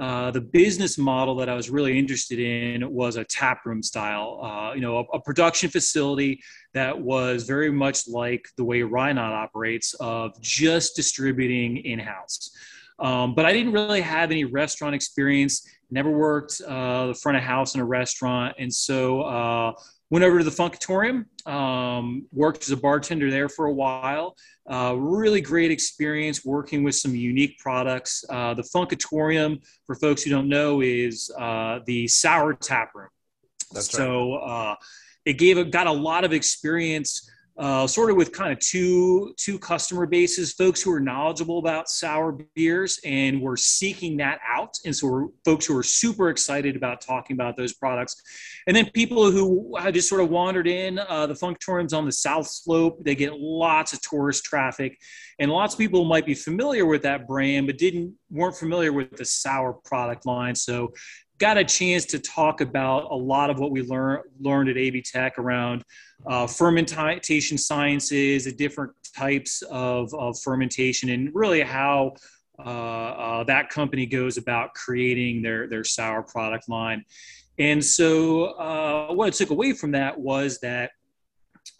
uh, 0.00 0.30
the 0.30 0.40
business 0.40 0.96
model 0.96 1.36
that 1.36 1.50
I 1.50 1.54
was 1.54 1.68
really 1.68 1.98
interested 1.98 2.38
in 2.38 2.90
was 2.90 3.16
a 3.16 3.24
tap 3.24 3.66
room 3.66 3.82
style, 3.82 4.40
uh, 4.42 4.72
you 4.72 4.80
know, 4.80 4.96
a, 4.96 5.16
a, 5.16 5.20
production 5.20 5.68
facility 5.68 6.40
that 6.72 6.98
was 6.98 7.44
very 7.44 7.70
much 7.70 8.08
like 8.08 8.48
the 8.56 8.64
way 8.64 8.82
Rye 8.82 9.12
Knot 9.12 9.34
operates 9.34 9.92
of 10.00 10.40
just 10.40 10.96
distributing 10.96 11.76
in-house. 11.76 12.50
Um, 12.98 13.34
but 13.34 13.44
I 13.44 13.52
didn't 13.52 13.72
really 13.72 14.00
have 14.00 14.30
any 14.30 14.44
restaurant 14.44 14.94
experience, 14.94 15.68
never 15.90 16.10
worked 16.10 16.62
uh, 16.66 17.08
the 17.08 17.14
front 17.14 17.36
of 17.36 17.44
house 17.44 17.74
in 17.74 17.82
a 17.82 17.84
restaurant. 17.84 18.54
And 18.58 18.72
so 18.72 19.20
uh, 19.20 19.72
went 20.10 20.24
over 20.24 20.38
to 20.38 20.44
the 20.44 20.50
Funkatorium, 20.50 21.24
um, 21.48 22.26
worked 22.32 22.64
as 22.64 22.70
a 22.70 22.76
bartender 22.76 23.30
there 23.30 23.48
for 23.48 23.66
a 23.66 23.72
while. 23.72 24.36
Uh, 24.68 24.94
really 24.96 25.40
great 25.40 25.70
experience 25.70 26.44
working 26.44 26.82
with 26.82 26.96
some 26.96 27.14
unique 27.14 27.58
products. 27.58 28.24
Uh, 28.28 28.52
the 28.54 28.62
Funkatorium, 28.62 29.62
for 29.86 29.94
folks 29.94 30.22
who 30.22 30.30
don't 30.30 30.48
know, 30.48 30.80
is 30.80 31.30
uh, 31.38 31.78
the 31.86 32.08
sour 32.08 32.54
tap 32.54 32.92
room. 32.94 33.08
That's 33.72 33.90
so 33.90 34.36
right. 34.36 34.72
Uh, 34.72 34.76
it 35.24 35.34
gave 35.34 35.70
got 35.70 35.86
a 35.86 35.92
lot 35.92 36.24
of 36.24 36.32
experience 36.32 37.30
uh, 37.60 37.86
sort 37.86 38.10
of 38.10 38.16
with 38.16 38.32
kind 38.32 38.50
of 38.50 38.58
two 38.58 39.34
two 39.36 39.58
customer 39.58 40.06
bases 40.06 40.54
folks 40.54 40.80
who 40.80 40.90
are 40.90 40.98
knowledgeable 40.98 41.58
about 41.58 41.90
sour 41.90 42.38
beers 42.54 42.98
and 43.04 43.38
we're 43.38 43.56
seeking 43.56 44.16
that 44.16 44.40
out. 44.50 44.74
And 44.86 44.96
so 44.96 45.06
we're 45.06 45.26
folks 45.44 45.66
who 45.66 45.76
are 45.76 45.82
super 45.82 46.30
excited 46.30 46.74
about 46.74 47.02
talking 47.02 47.36
about 47.36 47.58
those 47.58 47.74
products. 47.74 48.16
And 48.66 48.74
then 48.74 48.88
people 48.94 49.30
who 49.30 49.76
just 49.92 50.08
sort 50.08 50.22
of 50.22 50.30
wandered 50.30 50.66
in 50.66 51.00
uh, 51.00 51.26
the 51.26 51.34
Funkatorium's 51.34 51.92
on 51.92 52.06
the 52.06 52.12
south 52.12 52.46
slope 52.46 53.04
they 53.04 53.14
get 53.14 53.38
lots 53.38 53.92
of 53.92 54.00
tourist 54.00 54.42
traffic. 54.44 54.96
And 55.38 55.50
lots 55.50 55.74
of 55.74 55.78
people 55.78 56.06
might 56.06 56.24
be 56.24 56.34
familiar 56.34 56.86
with 56.86 57.02
that 57.02 57.28
brand 57.28 57.66
but 57.66 57.76
didn't 57.76 58.14
weren't 58.30 58.56
familiar 58.56 58.94
with 58.94 59.14
the 59.16 59.24
sour 59.26 59.74
product 59.84 60.24
line. 60.24 60.54
So 60.54 60.94
got 61.40 61.56
a 61.56 61.64
chance 61.64 62.04
to 62.04 62.18
talk 62.18 62.60
about 62.60 63.10
a 63.10 63.16
lot 63.16 63.50
of 63.50 63.58
what 63.58 63.70
we 63.70 63.82
learned 63.82 64.22
learned 64.38 64.68
at 64.68 64.76
AB 64.76 65.02
Tech 65.02 65.38
around 65.38 65.82
uh, 66.26 66.46
fermentation 66.46 67.58
sciences, 67.58 68.44
the 68.44 68.52
different 68.52 68.92
types 69.16 69.62
of, 69.70 70.12
of 70.14 70.38
fermentation, 70.40 71.10
and 71.10 71.30
really 71.34 71.62
how 71.62 72.12
uh, 72.58 72.62
uh, 72.62 73.44
that 73.44 73.70
company 73.70 74.04
goes 74.06 74.36
about 74.36 74.74
creating 74.74 75.42
their 75.42 75.66
their 75.66 75.82
sour 75.82 76.22
product 76.22 76.68
line. 76.68 77.04
And 77.58 77.84
so, 77.84 78.52
uh, 78.52 79.12
what 79.12 79.26
I 79.26 79.30
took 79.30 79.50
away 79.50 79.72
from 79.72 79.92
that 79.92 80.18
was 80.18 80.60
that 80.60 80.92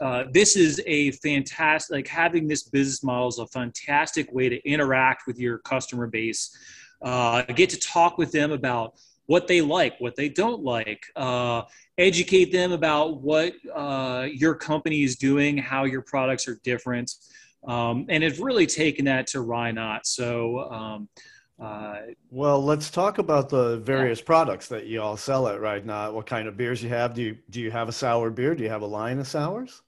uh, 0.00 0.24
this 0.32 0.56
is 0.56 0.80
a 0.86 1.10
fantastic, 1.12 1.94
like 1.94 2.08
having 2.08 2.48
this 2.48 2.64
business 2.64 3.02
model 3.02 3.28
is 3.28 3.38
a 3.38 3.46
fantastic 3.48 4.32
way 4.32 4.48
to 4.48 4.56
interact 4.68 5.26
with 5.26 5.38
your 5.38 5.58
customer 5.58 6.06
base. 6.06 6.56
Uh, 7.02 7.42
get 7.42 7.70
to 7.70 7.78
talk 7.78 8.18
with 8.18 8.30
them 8.30 8.52
about 8.52 8.94
what 9.30 9.46
they 9.46 9.60
like, 9.60 9.94
what 10.00 10.16
they 10.16 10.28
don't 10.28 10.64
like, 10.64 11.06
uh, 11.14 11.62
educate 11.98 12.50
them 12.50 12.72
about 12.72 13.22
what 13.22 13.52
uh, 13.72 14.26
your 14.28 14.56
company 14.56 15.04
is 15.04 15.14
doing, 15.14 15.56
how 15.56 15.84
your 15.84 16.02
products 16.02 16.48
are 16.48 16.58
different. 16.64 17.12
Um, 17.64 18.06
and 18.08 18.24
it's 18.24 18.40
really 18.40 18.66
taken 18.66 19.04
that 19.04 19.28
to 19.28 19.42
Rye 19.42 19.70
Knot. 19.70 20.04
So, 20.04 20.68
um, 20.72 21.08
uh, 21.62 21.98
well, 22.28 22.60
let's 22.60 22.90
talk 22.90 23.18
about 23.18 23.48
the 23.48 23.76
various 23.76 24.18
yeah. 24.18 24.24
products 24.24 24.66
that 24.66 24.86
you 24.86 25.00
all 25.00 25.16
sell 25.16 25.46
at 25.46 25.60
Rye 25.60 25.78
Knot. 25.78 26.12
What 26.12 26.26
kind 26.26 26.48
of 26.48 26.56
beers 26.56 26.82
you 26.82 26.88
have? 26.88 27.14
Do 27.14 27.22
you 27.22 27.38
do 27.50 27.60
you 27.60 27.70
have 27.70 27.88
a 27.88 27.92
sour 27.92 28.30
beer? 28.30 28.56
Do 28.56 28.64
you 28.64 28.70
have 28.70 28.82
a 28.82 28.86
line 28.86 29.20
of 29.20 29.28
sours? 29.28 29.80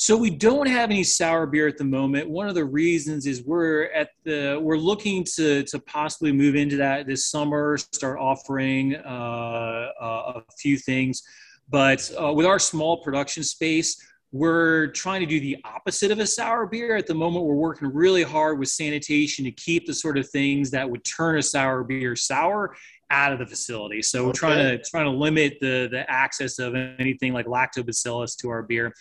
So 0.00 0.16
we 0.16 0.30
don't 0.30 0.66
have 0.66 0.90
any 0.90 1.04
sour 1.04 1.44
beer 1.44 1.68
at 1.68 1.76
the 1.76 1.84
moment. 1.84 2.30
One 2.30 2.48
of 2.48 2.54
the 2.54 2.64
reasons 2.64 3.26
is 3.26 3.42
we're 3.42 3.92
at 3.92 4.08
the 4.24 4.58
we're 4.58 4.78
looking 4.78 5.26
to 5.34 5.62
to 5.64 5.78
possibly 5.78 6.32
move 6.32 6.56
into 6.56 6.78
that 6.78 7.06
this 7.06 7.26
summer, 7.26 7.76
start 7.76 8.18
offering 8.18 8.96
uh, 8.96 9.88
uh, 10.00 10.32
a 10.36 10.42
few 10.58 10.78
things. 10.78 11.22
But 11.68 12.10
uh, 12.18 12.32
with 12.32 12.46
our 12.46 12.58
small 12.58 13.02
production 13.02 13.42
space, 13.42 14.02
we're 14.32 14.86
trying 14.92 15.20
to 15.20 15.26
do 15.26 15.38
the 15.38 15.58
opposite 15.66 16.10
of 16.10 16.18
a 16.18 16.26
sour 16.26 16.66
beer. 16.66 16.96
At 16.96 17.06
the 17.06 17.14
moment, 17.14 17.44
we're 17.44 17.52
working 17.52 17.92
really 17.92 18.22
hard 18.22 18.58
with 18.58 18.70
sanitation 18.70 19.44
to 19.44 19.50
keep 19.50 19.86
the 19.86 19.92
sort 19.92 20.16
of 20.16 20.26
things 20.30 20.70
that 20.70 20.88
would 20.88 21.04
turn 21.04 21.36
a 21.36 21.42
sour 21.42 21.84
beer 21.84 22.16
sour 22.16 22.74
out 23.10 23.32
of 23.32 23.38
the 23.38 23.46
facility. 23.46 24.00
So 24.00 24.24
we're 24.24 24.32
trying 24.32 24.78
to 24.78 24.82
trying 24.82 25.04
to 25.04 25.10
limit 25.10 25.58
the 25.60 25.88
the 25.90 26.10
access 26.10 26.58
of 26.58 26.74
anything 26.74 27.34
like 27.34 27.44
lactobacillus 27.44 28.34
to 28.38 28.48
our 28.48 28.62
beer. 28.62 28.94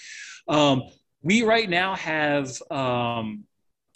Um, 0.50 0.84
we 1.22 1.44
right 1.44 1.70
now 1.70 1.96
have 1.96 2.52
um, 2.72 3.46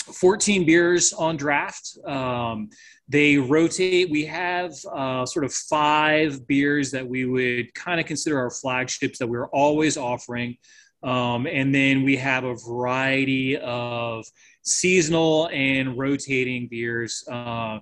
14 0.04 0.66
beers 0.66 1.14
on 1.14 1.36
draft. 1.36 1.98
Um, 2.06 2.70
they 3.10 3.38
rotate. 3.38 4.10
We 4.10 4.26
have 4.26 4.74
uh, 4.92 5.26
sort 5.26 5.46
of 5.46 5.54
five 5.54 6.48
beers 6.48 6.92
that 6.92 7.08
we 7.08 7.26
would 7.26 7.74
kind 7.74 8.00
of 8.00 8.06
consider 8.06 8.40
our 8.40 8.52
flagships 8.52 9.20
that 9.20 9.28
we're 9.28 9.48
always 9.48 9.98
offering. 9.98 10.58
Um, 11.02 11.48
and 11.48 11.74
then 11.74 12.04
we 12.04 12.16
have 12.18 12.44
a 12.46 12.56
variety 12.56 13.58
of 13.58 14.26
seasonal 14.64 15.50
and 15.52 15.98
rotating 15.98 16.68
beers. 16.68 17.24
Uh, 17.30 17.80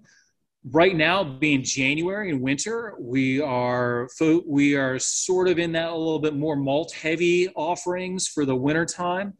right 0.69 0.95
now 0.95 1.23
being 1.23 1.63
January 1.63 2.29
and 2.29 2.41
winter, 2.41 2.95
we 2.99 3.41
are 3.41 4.07
we 4.45 4.75
are 4.75 4.99
sort 4.99 5.47
of 5.47 5.57
in 5.57 5.71
that 5.71 5.89
a 5.89 5.95
little 5.95 6.19
bit 6.19 6.35
more 6.35 6.55
malt 6.55 6.93
heavy 6.93 7.49
offerings 7.49 8.27
for 8.27 8.45
the 8.45 8.55
winter 8.55 8.85
time. 8.85 9.33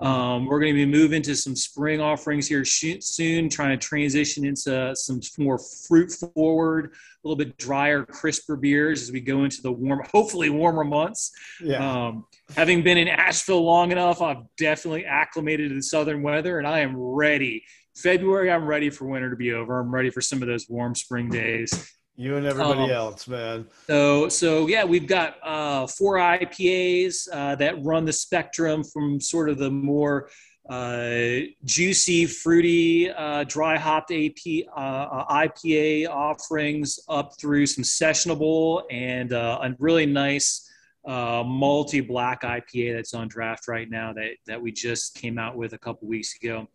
Um, 0.00 0.46
we're 0.46 0.60
going 0.60 0.74
to 0.74 0.86
be 0.86 0.86
moving 0.86 1.22
to 1.22 1.34
some 1.34 1.56
spring 1.56 2.00
offerings 2.00 2.46
here 2.46 2.64
soon, 2.64 3.48
trying 3.48 3.70
to 3.70 3.76
transition 3.76 4.44
into 4.44 4.94
some 4.94 5.20
more 5.38 5.58
fruit 5.88 6.12
forward, 6.12 6.92
a 6.92 7.28
little 7.28 7.36
bit 7.36 7.56
drier, 7.56 8.04
crisper 8.04 8.54
beers 8.56 9.02
as 9.02 9.10
we 9.10 9.20
go 9.20 9.44
into 9.44 9.60
the 9.62 9.72
warm, 9.72 10.02
hopefully 10.12 10.50
warmer 10.50 10.84
months. 10.84 11.32
Yeah. 11.60 12.06
Um, 12.06 12.26
having 12.54 12.82
been 12.82 12.98
in 12.98 13.08
Asheville 13.08 13.64
long 13.64 13.90
enough, 13.90 14.20
I've 14.20 14.42
definitely 14.56 15.06
acclimated 15.06 15.70
to 15.70 15.74
the 15.74 15.82
southern 15.82 16.22
weather, 16.22 16.58
and 16.58 16.68
I 16.68 16.80
am 16.80 16.96
ready 16.96 17.64
February, 17.98 18.50
I'm 18.50 18.66
ready 18.66 18.90
for 18.90 19.06
winter 19.06 19.30
to 19.30 19.36
be 19.36 19.52
over. 19.52 19.80
I'm 19.80 19.92
ready 19.92 20.10
for 20.10 20.20
some 20.20 20.40
of 20.42 20.48
those 20.48 20.68
warm 20.68 20.94
spring 20.94 21.28
days. 21.28 21.92
You 22.16 22.36
and 22.36 22.46
everybody 22.46 22.82
um, 22.82 22.90
else, 22.90 23.28
man. 23.28 23.66
So, 23.86 24.28
so 24.28 24.66
yeah, 24.66 24.84
we've 24.84 25.06
got 25.06 25.36
uh, 25.42 25.86
four 25.86 26.16
IPAs 26.16 27.28
uh, 27.32 27.54
that 27.56 27.82
run 27.84 28.04
the 28.04 28.12
spectrum 28.12 28.82
from 28.82 29.20
sort 29.20 29.48
of 29.48 29.58
the 29.58 29.70
more 29.70 30.28
uh, 30.68 31.46
juicy, 31.64 32.26
fruity, 32.26 33.10
uh, 33.10 33.44
dry 33.44 33.76
hopped 33.78 34.10
AP, 34.10 34.66
uh, 34.76 35.24
IPA 35.26 36.08
offerings 36.08 37.00
up 37.08 37.32
through 37.40 37.66
some 37.66 37.84
sessionable 37.84 38.82
and 38.90 39.32
uh, 39.32 39.60
a 39.62 39.74
really 39.78 40.06
nice 40.06 40.68
uh, 41.06 41.42
multi 41.46 42.00
black 42.00 42.42
IPA 42.42 42.96
that's 42.96 43.14
on 43.14 43.28
draft 43.28 43.66
right 43.66 43.88
now 43.88 44.12
that, 44.12 44.32
that 44.46 44.60
we 44.60 44.72
just 44.72 45.14
came 45.14 45.38
out 45.38 45.56
with 45.56 45.72
a 45.72 45.78
couple 45.78 46.06
weeks 46.06 46.34
ago. 46.36 46.68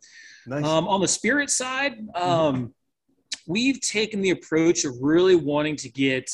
Nice. 0.47 0.65
Um, 0.65 0.87
on 0.87 1.01
the 1.01 1.07
spirit 1.07 1.49
side, 1.49 2.07
um, 2.15 2.73
we've 3.47 3.79
taken 3.81 4.21
the 4.21 4.31
approach 4.31 4.85
of 4.85 4.93
really 5.01 5.35
wanting 5.35 5.75
to 5.77 5.89
get 5.89 6.29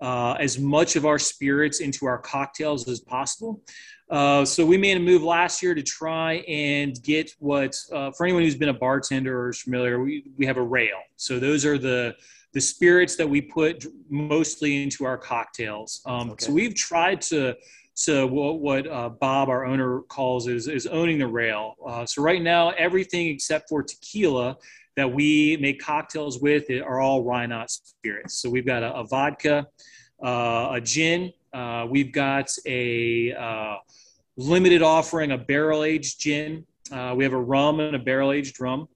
uh, 0.00 0.32
as 0.38 0.58
much 0.58 0.96
of 0.96 1.06
our 1.06 1.18
spirits 1.18 1.80
into 1.80 2.06
our 2.06 2.18
cocktails 2.18 2.88
as 2.88 3.00
possible. 3.00 3.62
Uh, 4.10 4.44
so 4.44 4.66
we 4.66 4.76
made 4.76 4.96
a 4.96 5.00
move 5.00 5.22
last 5.22 5.62
year 5.62 5.74
to 5.74 5.82
try 5.82 6.34
and 6.46 7.02
get 7.02 7.30
what, 7.38 7.74
uh, 7.92 8.10
for 8.10 8.26
anyone 8.26 8.42
who's 8.42 8.56
been 8.56 8.68
a 8.68 8.74
bartender 8.74 9.40
or 9.40 9.48
is 9.50 9.60
familiar, 9.60 10.02
we, 10.02 10.24
we 10.36 10.44
have 10.44 10.58
a 10.58 10.62
rail. 10.62 10.98
So 11.16 11.38
those 11.38 11.64
are 11.64 11.78
the 11.78 12.14
the 12.54 12.60
spirits 12.60 13.16
that 13.16 13.28
we 13.28 13.42
put 13.42 13.84
mostly 14.08 14.82
into 14.82 15.04
our 15.04 15.18
cocktails. 15.18 16.00
Um, 16.06 16.30
okay. 16.30 16.46
So 16.46 16.52
we've 16.52 16.74
tried 16.74 17.20
to 17.22 17.56
so 17.94 18.26
what, 18.26 18.58
what 18.58 18.86
uh, 18.88 19.08
Bob, 19.08 19.48
our 19.48 19.64
owner, 19.64 20.00
calls 20.02 20.48
is 20.48 20.66
is 20.66 20.86
owning 20.88 21.18
the 21.18 21.26
rail. 21.26 21.76
Uh, 21.86 22.04
so 22.04 22.22
right 22.22 22.42
now, 22.42 22.70
everything 22.70 23.28
except 23.28 23.68
for 23.68 23.84
tequila 23.84 24.56
that 24.96 25.12
we 25.12 25.56
make 25.60 25.80
cocktails 25.80 26.40
with 26.40 26.68
are 26.70 27.00
all 27.00 27.22
Rye 27.22 27.46
Knot 27.46 27.70
spirits. 27.70 28.38
So 28.40 28.50
we've 28.50 28.66
got 28.66 28.82
a, 28.82 28.92
a 28.94 29.04
vodka, 29.04 29.66
uh, 30.22 30.70
a 30.72 30.80
gin. 30.80 31.32
Uh, 31.52 31.86
we've 31.88 32.12
got 32.12 32.50
a 32.66 33.32
uh, 33.32 33.76
limited 34.36 34.82
offering, 34.82 35.30
a 35.30 35.38
barrel 35.38 35.84
aged 35.84 36.20
gin. 36.20 36.66
Uh, 36.90 37.14
we 37.16 37.22
have 37.22 37.32
a 37.32 37.40
rum 37.40 37.78
and 37.78 37.94
a 37.94 37.98
barrel 37.98 38.32
aged 38.32 38.60
rum. 38.60 38.88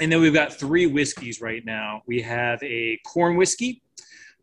And 0.00 0.10
then 0.10 0.20
we've 0.20 0.34
got 0.34 0.52
three 0.52 0.86
whiskeys 0.86 1.40
right 1.40 1.64
now. 1.64 2.02
We 2.06 2.20
have 2.22 2.60
a 2.62 2.98
corn 3.06 3.36
whiskey, 3.36 3.82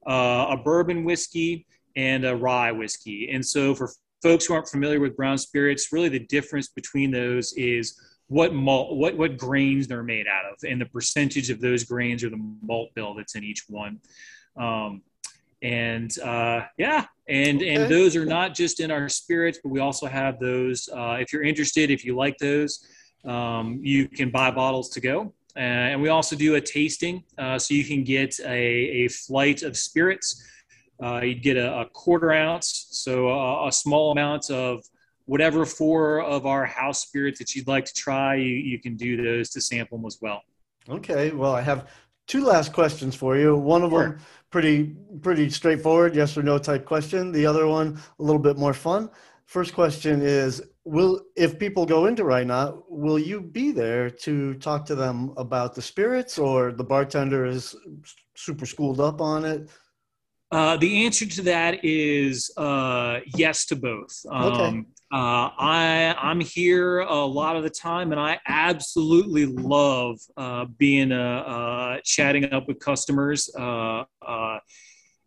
a 0.06 0.56
bourbon 0.64 1.04
whiskey, 1.04 1.66
and 1.98 2.26
a 2.26 2.36
rye 2.36 2.72
whiskey. 2.72 3.30
And 3.32 3.46
so 3.46 3.76
for 3.76 3.90
folks 4.22 4.46
who 4.46 4.54
aren't 4.54 4.70
familiar 4.70 5.00
with 5.00 5.18
brown 5.18 5.38
spirits, 5.38 5.92
really 5.92 6.10
the 6.10 6.20
difference 6.20 6.70
between 6.70 7.12
those 7.12 7.54
is 7.54 8.00
what 8.28 8.54
malt, 8.54 8.96
what 8.96 9.18
what 9.18 9.38
grains 9.38 9.88
they're 9.88 10.04
made 10.04 10.28
out 10.28 10.46
of, 10.46 10.58
and 10.70 10.80
the 10.80 10.86
percentage 10.86 11.50
of 11.50 11.60
those 11.60 11.84
grains 11.84 12.24
or 12.24 12.30
the 12.30 12.56
malt 12.62 12.90
bill 12.94 13.16
that's 13.16 13.36
in 13.36 13.44
each 13.44 13.64
one. 13.68 14.00
Um, 14.56 15.02
and 15.64 16.18
uh, 16.20 16.62
yeah, 16.78 17.06
and 17.28 17.58
okay. 17.58 17.76
and 17.76 17.92
those 17.92 18.16
are 18.16 18.26
not 18.26 18.54
just 18.54 18.80
in 18.80 18.92
our 18.92 19.10
spirits, 19.10 19.60
but 19.64 19.70
we 19.70 19.80
also 19.80 20.06
have 20.06 20.40
those. 20.40 20.88
Uh, 20.90 21.18
if 21.20 21.34
you're 21.34 21.44
interested, 21.44 21.90
if 21.90 22.06
you 22.06 22.16
like 22.16 22.38
those, 22.38 22.86
um, 23.26 23.80
you 23.82 24.08
can 24.08 24.30
buy 24.30 24.52
bottles 24.52 24.90
to 24.90 25.02
go. 25.02 25.34
Uh, 25.56 25.60
and 25.92 26.00
we 26.00 26.10
also 26.10 26.36
do 26.36 26.54
a 26.54 26.62
tasting, 26.62 27.24
uh, 27.40 27.58
so 27.58 27.74
you 27.74 27.84
can 27.84 28.04
get 28.04 28.40
a, 28.42 29.06
a 29.06 29.08
flight 29.08 29.64
of 29.64 29.76
spirits 29.76 30.44
uh, 31.02 31.22
you'd 31.24 31.44
get 31.44 31.58
a, 31.58 31.82
a, 31.82 31.86
quarter 31.86 32.32
ounce, 32.32 32.88
so 32.92 33.30
a, 33.30 33.68
a, 33.68 33.72
small 33.72 34.12
amount 34.12 34.50
of 34.50 34.84
whatever 35.26 35.66
four 35.66 36.22
of 36.22 36.46
our 36.46 36.66
house 36.66 37.02
spirits 37.02 37.38
that 37.40 37.56
you'd 37.56 37.68
like 37.68 37.86
to 37.86 37.94
try. 37.94 38.36
You, 38.36 38.56
you 38.56 38.80
can 38.80 38.96
do 38.96 39.22
those 39.24 39.50
to 39.52 39.62
sample 39.62 39.98
them 39.98 40.08
as 40.08 40.18
well. 40.22 40.42
Okay. 40.90 41.32
Well, 41.32 41.54
I 41.54 41.62
have 41.62 41.88
two 42.28 42.44
last 42.44 42.74
questions 42.74 43.16
for 43.16 43.38
you. 43.38 43.56
One 43.56 43.84
of 43.84 43.92
sure. 43.92 44.04
them 44.04 44.20
pretty 44.50 44.96
pretty 45.22 45.50
straightforward, 45.50 46.16
yes 46.16 46.38
or 46.38 46.44
no 46.44 46.58
type 46.58 46.86
question. 46.86 47.32
The 47.32 47.46
other 47.46 47.68
one 47.68 48.00
a 48.20 48.24
little 48.24 48.42
bit 48.42 48.58
more 48.58 48.74
fun. 48.74 49.10
First 49.46 49.74
question 49.74 50.22
is 50.22 50.62
will 50.84 51.22
if 51.36 51.60
people 51.60 51.86
go 51.86 52.06
into 52.06 52.24
right 52.24 52.48
now 52.48 52.84
will 52.90 53.20
you 53.20 53.42
be 53.42 53.72
there 53.72 54.10
to 54.10 54.54
talk 54.56 54.86
to 54.86 54.96
them 54.96 55.34
about 55.36 55.76
the 55.76 55.82
spirits 55.82 56.38
or 56.40 56.72
the 56.72 56.84
bartender 56.84 57.46
is 57.46 57.76
super 58.36 58.66
schooled 58.66 59.02
up 59.02 59.20
on 59.20 59.44
it 59.44 59.70
uh, 60.52 60.78
the 60.78 61.06
answer 61.06 61.26
to 61.26 61.42
that 61.42 61.84
is 61.84 62.52
uh, 62.58 63.20
yes 63.36 63.66
to 63.66 63.76
both. 63.76 64.26
Um, 64.32 64.44
okay. 64.44 64.84
Uh, 65.10 65.50
I 65.58 66.16
I'm 66.22 66.42
here 66.42 67.00
a 67.00 67.26
lot 67.26 67.56
of 67.56 67.64
the 67.64 67.70
time, 67.70 68.12
and 68.12 68.20
I 68.20 68.40
absolutely 68.48 69.46
love 69.46 70.20
uh, 70.36 70.66
being 70.78 71.12
uh, 71.12 71.44
uh, 71.48 72.00
chatting 72.04 72.52
up 72.54 72.68
with 72.68 72.80
customers, 72.80 73.50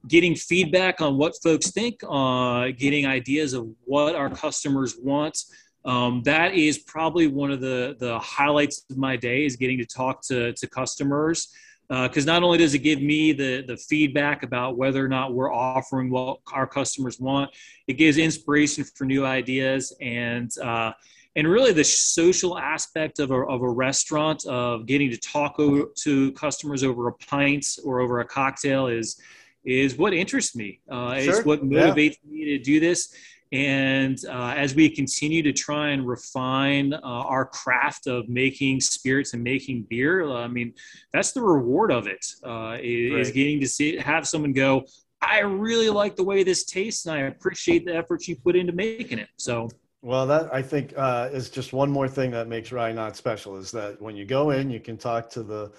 getting 0.08 0.34
feedback 0.34 1.00
on 1.00 1.18
what 1.18 1.34
folks 1.42 1.70
think, 1.70 2.00
getting 2.00 3.06
ideas 3.06 3.52
of 3.52 3.68
what 3.84 4.14
our 4.14 4.30
customers 4.30 4.96
want. 4.98 5.38
Um, 5.84 6.22
that 6.24 6.54
is 6.54 6.78
probably 6.80 7.26
one 7.26 7.50
of 7.50 7.60
the 7.60 7.96
the 7.98 8.18
highlights 8.18 8.84
of 8.90 8.98
my 8.98 9.16
day 9.16 9.46
is 9.46 9.56
getting 9.56 9.78
to 9.78 9.86
talk 9.86 10.20
to 10.28 10.52
to 10.52 10.66
customers 10.66 11.48
because 11.90 12.28
uh, 12.28 12.32
not 12.32 12.44
only 12.44 12.56
does 12.56 12.72
it 12.74 12.78
give 12.78 13.02
me 13.02 13.32
the 13.32 13.64
the 13.66 13.76
feedback 13.76 14.44
about 14.44 14.76
whether 14.76 15.04
or 15.04 15.08
not 15.08 15.34
we're 15.34 15.52
offering 15.52 16.08
what 16.08 16.38
our 16.52 16.66
customers 16.66 17.18
want, 17.18 17.50
it 17.88 17.94
gives 17.94 18.16
inspiration 18.16 18.84
for 18.84 19.04
new 19.04 19.26
ideas 19.26 19.92
and 20.00 20.56
uh, 20.62 20.92
and 21.34 21.48
really 21.48 21.72
the 21.72 21.82
social 21.82 22.56
aspect 22.58 23.18
of 23.18 23.32
a, 23.32 23.34
of 23.34 23.62
a 23.62 23.68
restaurant 23.68 24.44
of 24.46 24.86
getting 24.86 25.10
to 25.10 25.16
talk 25.16 25.56
to 25.56 26.32
customers 26.32 26.84
over 26.84 27.08
a 27.08 27.12
pint 27.12 27.66
or 27.84 28.00
over 28.00 28.20
a 28.20 28.24
cocktail 28.24 28.86
is 28.86 29.20
is 29.64 29.96
what 29.96 30.14
interests 30.14 30.54
me. 30.54 30.80
Uh, 30.88 31.18
sure. 31.18 31.36
It's 31.36 31.44
what 31.44 31.64
motivates 31.64 32.16
yeah. 32.22 32.30
me 32.30 32.44
to 32.56 32.58
do 32.58 32.78
this. 32.78 33.12
And 33.52 34.16
uh, 34.28 34.54
as 34.56 34.74
we 34.76 34.88
continue 34.88 35.42
to 35.42 35.52
try 35.52 35.88
and 35.90 36.06
refine 36.06 36.94
uh, 36.94 36.98
our 37.02 37.44
craft 37.44 38.06
of 38.06 38.28
making 38.28 38.80
spirits 38.80 39.34
and 39.34 39.42
making 39.42 39.86
beer, 39.90 40.30
I 40.30 40.46
mean, 40.46 40.74
that's 41.12 41.32
the 41.32 41.42
reward 41.42 41.90
of 41.90 42.06
it. 42.06 42.24
Uh, 42.44 42.76
is, 42.80 43.28
right. 43.28 43.34
getting 43.34 43.60
to 43.60 43.66
see 43.66 43.96
have 43.96 44.28
someone 44.28 44.52
go, 44.52 44.84
I 45.20 45.40
really 45.40 45.90
like 45.90 46.16
the 46.16 46.24
way 46.24 46.44
this 46.44 46.64
tastes, 46.64 47.06
and 47.06 47.14
I 47.14 47.22
appreciate 47.22 47.84
the 47.84 47.94
effort 47.96 48.26
you 48.28 48.36
put 48.36 48.56
into 48.56 48.72
making 48.72 49.18
it. 49.18 49.28
So. 49.36 49.68
Well, 50.02 50.26
that 50.28 50.52
I 50.54 50.62
think 50.62 50.94
uh, 50.96 51.28
is 51.30 51.50
just 51.50 51.72
one 51.74 51.90
more 51.90 52.08
thing 52.08 52.30
that 52.30 52.48
makes 52.48 52.72
Rye 52.72 52.92
Knot 52.92 53.16
special 53.16 53.56
is 53.56 53.70
that 53.72 54.00
when 54.00 54.16
you 54.16 54.24
go 54.24 54.50
in, 54.50 54.70
you 54.70 54.80
can 54.80 54.96
talk 54.96 55.28
to 55.30 55.42
the 55.42 55.72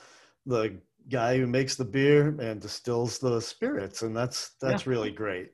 the 0.45 0.77
guy 1.09 1.37
who 1.37 1.47
makes 1.47 1.75
the 1.75 1.85
beer 1.85 2.35
and 2.39 2.61
distills 2.61 3.17
the 3.17 3.39
spirits, 3.39 4.03
and 4.03 4.15
that's 4.15 4.51
that's 4.61 4.85
yeah. 4.85 4.89
really 4.91 5.09
great. 5.09 5.51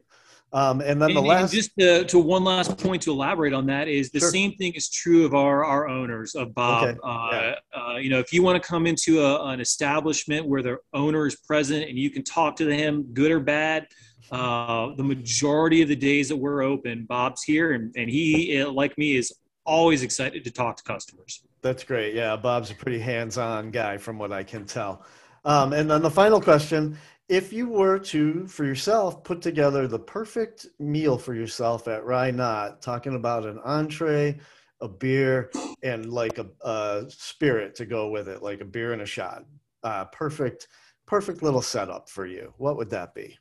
Um, 0.58 0.82
and 0.82 1.00
then 1.00 1.10
and, 1.10 1.17
the 1.17 1.22
last, 1.22 1.54
just 1.54 1.70
to, 1.78 2.04
to, 2.06 2.17
one 2.17 2.43
last 2.43 2.80
point 2.80 3.04
to 3.04 3.12
elaborate 3.12 3.54
on 3.54 3.67
that 3.67 3.88
is 3.88 4.10
the 4.10 4.20
sure. 4.20 4.32
same 4.32 4.54
thing 4.54 4.74
is 4.74 4.89
true 4.89 5.24
of 5.24 5.36
our, 5.36 5.63
our 5.63 5.88
owners 5.88 6.34
of 6.34 6.56
Bob. 6.56 6.84
Okay. 6.84 7.00
Uh, 7.04 7.30
yeah. 7.32 7.80
uh, 7.80 7.98
you 7.98 8.10
know, 8.10 8.17
if 8.17 8.34
you 8.34 8.41
want 8.41 8.60
to 8.62 8.67
come 8.67 8.88
into 8.88 9.24
a, 9.24 9.50
an 9.50 9.60
establishment 9.60 10.48
where 10.48 10.63
the 10.63 10.78
owner 10.96 11.28
is 11.28 11.36
present 11.36 11.88
and 11.88 11.96
you 11.96 12.10
can 12.10 12.24
talk 12.24 12.56
to 12.56 12.67
him, 12.67 13.04
good 13.13 13.30
or 13.30 13.39
bad, 13.39 13.86
uh, 14.32 14.96
the 14.96 15.04
majority 15.04 15.84
of 15.84 15.89
the 15.89 15.96
days 15.96 16.28
that 16.30 16.38
we're 16.38 16.63
open, 16.63 17.06
Bob's 17.08 17.43
here, 17.43 17.74
and, 17.74 17.93
and 17.96 18.10
he, 18.10 18.63
like 18.63 18.98
me, 18.98 19.15
is 19.15 19.32
always 19.63 20.02
excited 20.02 20.43
to 20.43 20.50
talk 20.50 20.78
to 20.78 20.84
customers. 20.84 21.43
That's 21.62 21.84
great. 21.84 22.15
Yeah, 22.15 22.36
Bob's 22.36 22.72
a 22.72 22.76
pretty 22.76 23.00
hands-on 23.00 23.70
guy, 23.70 23.98
from 23.98 24.17
what 24.17 24.32
I 24.32 24.43
can 24.43 24.65
tell. 24.65 25.06
Um, 25.46 25.72
and 25.72 25.88
then 25.89 26.02
the 26.02 26.10
final 26.10 26.41
question 26.41 26.98
if 27.30 27.52
you 27.52 27.68
were 27.68 28.00
to, 28.00 28.48
for 28.48 28.63
yourself, 28.63 29.24
put 29.24 29.42
together 29.42 29.88
the 29.88 30.00
perfect 30.00 30.66
meal 30.80 31.18
for 31.18 31.34
yourself 31.34 31.88
at 31.88 32.06
Rye 32.06 32.32
Knot, 32.32 32.82
talking 32.82 33.16
about 33.16 33.46
an 33.46 33.60
entree, 33.66 34.40
a 34.80 34.88
beer, 34.88 35.52
and 35.84 36.12
like 36.12 36.38
a, 36.38 36.48
a 36.62 37.06
spirit 37.10 37.76
to 37.76 37.86
go 37.86 38.10
with 38.10 38.30
it, 38.30 38.42
like 38.42 38.62
a 38.62 38.66
beer 38.66 38.94
and 38.94 39.02
a 39.02 39.06
shot. 39.06 39.44
Uh, 39.84 40.06
perfect, 40.06 40.68
perfect 41.06 41.44
little 41.44 41.62
setup 41.62 42.10
for 42.10 42.26
you. 42.26 42.54
What 42.58 42.78
would 42.78 42.90
that 42.92 43.13
be? 43.13 43.38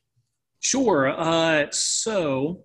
Sure. 0.61 1.09
Uh, 1.09 1.66
so, 1.70 2.64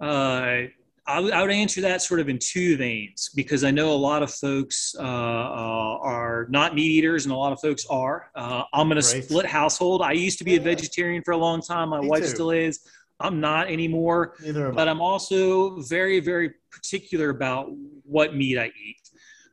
uh, 0.00 0.62
I, 1.08 1.16
w- 1.16 1.34
I 1.34 1.40
would 1.40 1.50
answer 1.50 1.80
that 1.80 2.02
sort 2.02 2.20
of 2.20 2.28
in 2.28 2.38
two 2.38 2.76
veins 2.76 3.30
because 3.34 3.64
I 3.64 3.70
know 3.70 3.92
a 3.92 3.96
lot 3.96 4.22
of 4.22 4.32
folks 4.32 4.94
uh, 4.98 5.02
uh, 5.02 5.98
are 6.02 6.46
not 6.50 6.74
meat 6.74 6.90
eaters 6.90 7.24
and 7.24 7.32
a 7.32 7.36
lot 7.36 7.52
of 7.52 7.60
folks 7.60 7.86
are. 7.88 8.30
Uh, 8.34 8.64
I'm 8.74 8.92
in 8.92 8.98
a 8.98 9.00
right. 9.00 9.24
split 9.24 9.46
household. 9.46 10.02
I 10.02 10.12
used 10.12 10.36
to 10.38 10.44
be 10.44 10.56
a 10.56 10.60
vegetarian 10.60 11.22
for 11.24 11.32
a 11.32 11.38
long 11.38 11.62
time. 11.62 11.88
My 11.88 12.00
Me 12.00 12.08
wife 12.08 12.24
too. 12.24 12.28
still 12.28 12.50
is. 12.50 12.80
I'm 13.20 13.40
not 13.40 13.68
anymore. 13.68 14.34
Neither 14.42 14.70
but 14.70 14.86
I'm 14.86 15.00
also 15.00 15.80
very, 15.80 16.20
very 16.20 16.52
particular 16.70 17.30
about 17.30 17.68
what 18.04 18.36
meat 18.36 18.58
I 18.58 18.66
eat. 18.66 19.07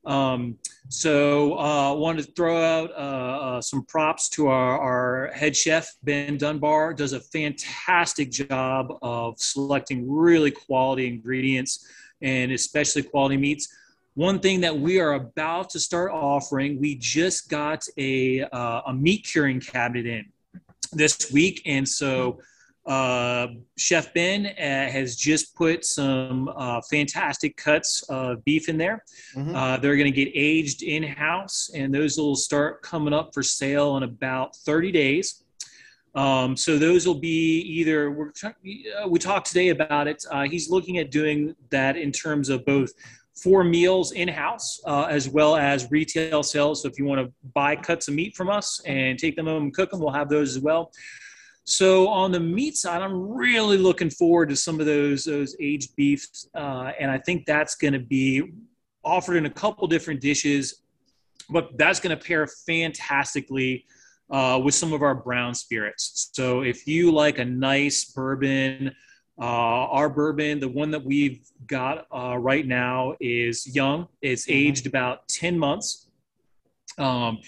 Um, 0.06 0.58
so 0.90 1.56
I 1.56 1.90
uh, 1.90 1.94
wanted 1.96 2.26
to 2.26 2.32
throw 2.34 2.62
out 2.64 2.92
uh, 2.92 2.94
uh, 2.94 3.62
some 3.62 3.84
props 3.86 4.30
to 4.30 4.48
our, 4.48 4.80
our, 4.80 5.32
head 5.34 5.56
chef, 5.56 5.92
Ben 6.04 6.38
Dunbar, 6.38 6.94
does 6.94 7.14
a 7.14 7.20
fantastic 7.20 8.30
job 8.30 8.94
of 9.02 9.40
selecting 9.40 10.10
really 10.12 10.52
quality 10.52 11.08
ingredients 11.08 11.88
and 12.22 12.52
especially 12.52 13.02
quality 13.02 13.38
meats. 13.38 13.68
One 14.14 14.40
thing 14.40 14.62
that 14.62 14.78
we 14.78 15.00
are 15.00 15.14
about 15.14 15.72
to 15.72 15.80
start 15.80 16.12
offering, 16.12 16.80
we 16.80 16.96
just 16.96 17.50
got 17.50 17.86
a, 17.98 18.44
uh, 18.44 18.82
a 18.88 18.94
meat 18.94 19.26
curing 19.26 19.60
cabinet 19.60 20.06
in 20.06 20.26
this 20.94 21.32
week. 21.32 21.64
And 21.66 21.88
so 21.88 22.40
uh, 22.86 23.48
Chef 23.78 24.14
Ben 24.14 24.46
uh, 24.46 24.92
has 24.92 25.16
just 25.16 25.56
put 25.56 25.84
some 25.86 26.50
uh, 26.56 26.82
fantastic 26.82 27.58
cuts 27.58 28.04
of 28.04 28.44
beef 28.46 28.70
in 28.70 28.78
there. 28.78 29.04
Mm-hmm. 29.34 29.56
Uh, 29.56 29.78
they're 29.78 29.96
going 29.96 30.12
to 30.12 30.26
get 30.26 30.32
aged 30.36 30.84
in 30.84 31.02
house, 31.02 31.72
and 31.74 31.94
those 31.94 32.18
will 32.18 32.36
start 32.36 32.84
coming 32.84 33.14
up 33.14 33.34
for 33.34 33.42
sale 33.42 33.98
in 33.98 34.04
about 34.04 34.56
30 34.56 34.92
days. 34.92 35.44
Um, 36.14 36.56
so 36.56 36.78
those 36.78 37.06
will 37.06 37.20
be 37.20 37.60
either 37.62 38.10
we're 38.10 38.32
uh, 38.46 39.08
we 39.08 39.20
talked 39.20 39.48
today 39.48 39.70
about 39.70 40.08
it. 40.08 40.24
Uh, 40.32 40.44
he's 40.44 40.70
looking 40.70 40.98
at 41.00 41.12
doing 41.12 41.56
that 41.72 41.98
in 41.98 42.12
terms 42.12 42.48
of 42.48 42.64
both 42.66 42.94
for 43.36 43.66
meals 43.66 44.14
in 44.14 44.30
house 44.30 44.80
as 44.88 45.28
well 45.28 45.58
as 45.58 45.92
retail 45.92 46.42
sales. 46.42 46.84
So 46.84 46.88
if 46.88 46.98
you 46.98 47.04
want 47.04 47.20
to 47.20 47.34
buy 47.54 47.76
cuts 47.76 48.08
of 48.08 48.14
meat 48.14 48.34
from 48.34 48.50
us 48.50 48.80
and 48.86 49.20
take 49.20 49.36
them 49.36 49.48
home 49.48 49.64
and 49.64 49.74
cook 49.74 49.92
them, 49.92 50.00
we'll 50.00 50.14
have 50.14 50.30
those 50.30 50.56
as 50.56 50.62
well. 50.62 50.94
So 51.68 52.08
on 52.08 52.32
the 52.32 52.40
meat 52.40 52.78
side, 52.78 53.02
I'm 53.02 53.34
really 53.34 53.78
looking 53.78 54.12
forward 54.12 54.50
to 54.50 54.56
some 54.56 54.80
of 54.80 54.86
those 54.86 55.26
those 55.26 55.56
aged 55.60 55.96
beefs, 55.96 56.48
uh, 56.56 56.92
and 57.00 57.10
I 57.10 57.18
think 57.18 57.46
that's 57.46 57.76
going 57.76 57.94
to 57.94 58.00
be 58.00 58.54
offered 59.04 59.36
in 59.38 59.48
a 59.48 59.50
couple 59.50 59.88
different 59.88 60.22
dishes, 60.22 60.84
but 61.50 61.76
that's 61.78 62.00
going 62.00 62.16
to 62.16 62.24
pair 62.24 62.46
fantastically 62.46 63.86
uh, 64.30 64.62
with 64.64 64.76
some 64.76 64.94
of 64.94 65.02
our 65.02 65.16
brown 65.16 65.56
spirits. 65.56 66.30
So 66.34 66.62
if 66.62 66.88
you 66.88 67.12
like 67.12 67.40
a 67.40 67.46
nice 67.46 68.06
bourbon, 68.06 68.94
uh, 69.40 69.44
our 69.44 70.10
bourbon, 70.10 70.60
the 70.60 70.70
one 70.70 70.92
that 70.92 71.04
we've 71.04 71.42
got 71.66 72.06
uh, 72.16 72.38
right 72.38 72.66
now, 72.66 73.16
is 73.20 73.76
young. 73.76 74.08
It's 74.22 74.44
mm-hmm. 74.44 74.70
aged 74.70 74.86
about 74.86 75.28
ten 75.28 75.58
months. 75.58 76.10
Um, 77.00 77.40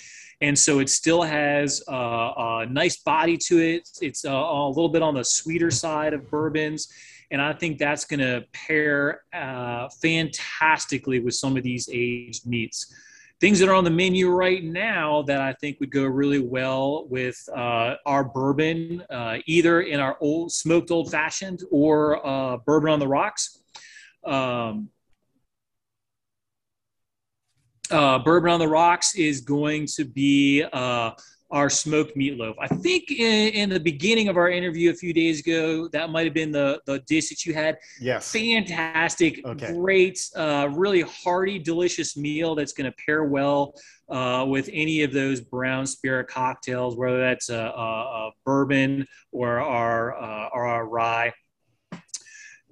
and 0.41 0.57
so 0.57 0.79
it 0.79 0.89
still 0.89 1.23
has 1.23 1.83
uh, 1.89 2.33
a 2.37 2.65
nice 2.69 2.97
body 2.97 3.37
to 3.37 3.59
it. 3.59 3.89
It's 4.01 4.25
uh, 4.25 4.31
a 4.31 4.69
little 4.69 4.89
bit 4.89 5.01
on 5.01 5.15
the 5.15 5.23
sweeter 5.23 5.71
side 5.71 6.13
of 6.13 6.29
bourbons, 6.29 6.91
and 7.31 7.41
I 7.41 7.53
think 7.53 7.77
that's 7.77 8.05
going 8.05 8.19
to 8.19 8.45
pair 8.53 9.21
uh, 9.33 9.89
fantastically 10.01 11.19
with 11.19 11.33
some 11.33 11.57
of 11.57 11.63
these 11.63 11.89
aged 11.91 12.45
meats. 12.45 12.93
Things 13.39 13.59
that 13.59 13.69
are 13.69 13.75
on 13.75 13.83
the 13.83 13.91
menu 13.91 14.29
right 14.29 14.63
now 14.63 15.21
that 15.23 15.41
I 15.41 15.53
think 15.53 15.79
would 15.79 15.91
go 15.91 16.05
really 16.05 16.39
well 16.39 17.07
with 17.07 17.37
uh, 17.55 17.95
our 18.05 18.23
bourbon, 18.23 19.03
uh, 19.11 19.37
either 19.45 19.81
in 19.81 19.99
our 19.99 20.17
old 20.21 20.51
smoked 20.51 20.89
old 20.89 21.11
fashioned 21.11 21.61
or 21.69 22.25
uh, 22.25 22.57
bourbon 22.57 22.89
on 22.89 22.99
the 22.99 23.07
rocks. 23.07 23.59
Um, 24.25 24.89
uh, 27.91 28.19
Bourbon 28.19 28.51
on 28.51 28.59
the 28.59 28.67
Rocks 28.67 29.15
is 29.15 29.41
going 29.41 29.87
to 29.95 30.05
be 30.05 30.63
uh, 30.73 31.11
our 31.49 31.69
smoked 31.69 32.15
meatloaf. 32.17 32.55
I 32.59 32.67
think 32.67 33.09
in, 33.11 33.53
in, 33.53 33.69
the 33.69 33.79
beginning 33.79 34.27
of 34.27 34.35
our 34.35 34.49
interview 34.49 34.91
a 34.91 34.93
few 34.93 35.13
days 35.13 35.39
ago, 35.39 35.87
that 35.89 36.09
might 36.09 36.25
have 36.25 36.33
been 36.33 36.51
the, 36.51 36.81
the 36.85 36.99
dish 37.07 37.29
that 37.29 37.45
you 37.45 37.53
had. 37.53 37.77
Yes. 38.01 38.31
Fantastic, 38.31 39.45
okay. 39.45 39.71
great, 39.73 40.19
uh, 40.35 40.69
really 40.71 41.01
hearty, 41.01 41.57
delicious 41.57 42.17
meal 42.17 42.53
that's 42.53 42.73
going 42.73 42.91
to 42.91 42.97
pair 43.05 43.23
well 43.23 43.73
uh, 44.09 44.45
with 44.47 44.69
any 44.73 45.03
of 45.03 45.13
those 45.13 45.39
brown 45.39 45.85
spirit 45.85 46.27
cocktails, 46.27 46.97
whether 46.97 47.19
that's 47.19 47.49
a, 47.49 47.55
a, 47.55 48.27
a 48.27 48.31
bourbon 48.45 49.07
or 49.31 49.61
our, 49.61 50.21
uh, 50.21 50.49
or 50.53 50.67
our 50.67 50.85
rye. 50.85 51.31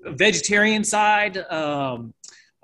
Vegetarian 0.07 0.83
side, 0.83 1.37
um, 1.49 2.13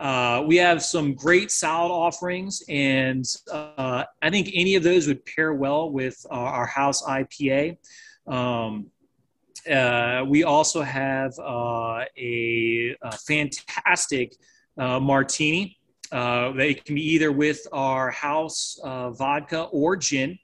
uh, 0.02 0.44
we 0.48 0.58
have 0.58 0.82
some 0.82 1.14
great 1.14 1.52
salad 1.52 1.92
offerings, 1.92 2.64
and 2.68 3.24
uh, 3.52 4.04
I 4.20 4.30
think 4.32 4.50
any 4.56 4.74
of 4.74 4.82
those 4.82 5.06
would 5.08 5.24
pair 5.28 5.54
well 5.54 5.92
with 5.92 6.26
uh, 6.32 6.34
our 6.34 6.66
house 6.66 7.04
IPA. 7.04 7.78
Um, 8.26 8.88
uh, 9.72 10.26
we 10.28 10.44
also 10.44 10.82
have 10.82 11.34
a, 11.38 12.08
a, 12.18 12.96
fantastic 13.28 14.34
martini. 14.76 15.78
they 16.12 16.74
can 16.84 16.96
be 16.96 17.06
either 17.14 17.32
with 17.32 17.60
our 17.72 18.10
house 18.10 18.80
vodka 18.84 19.66
or 19.66 19.96
gin. 19.96 20.36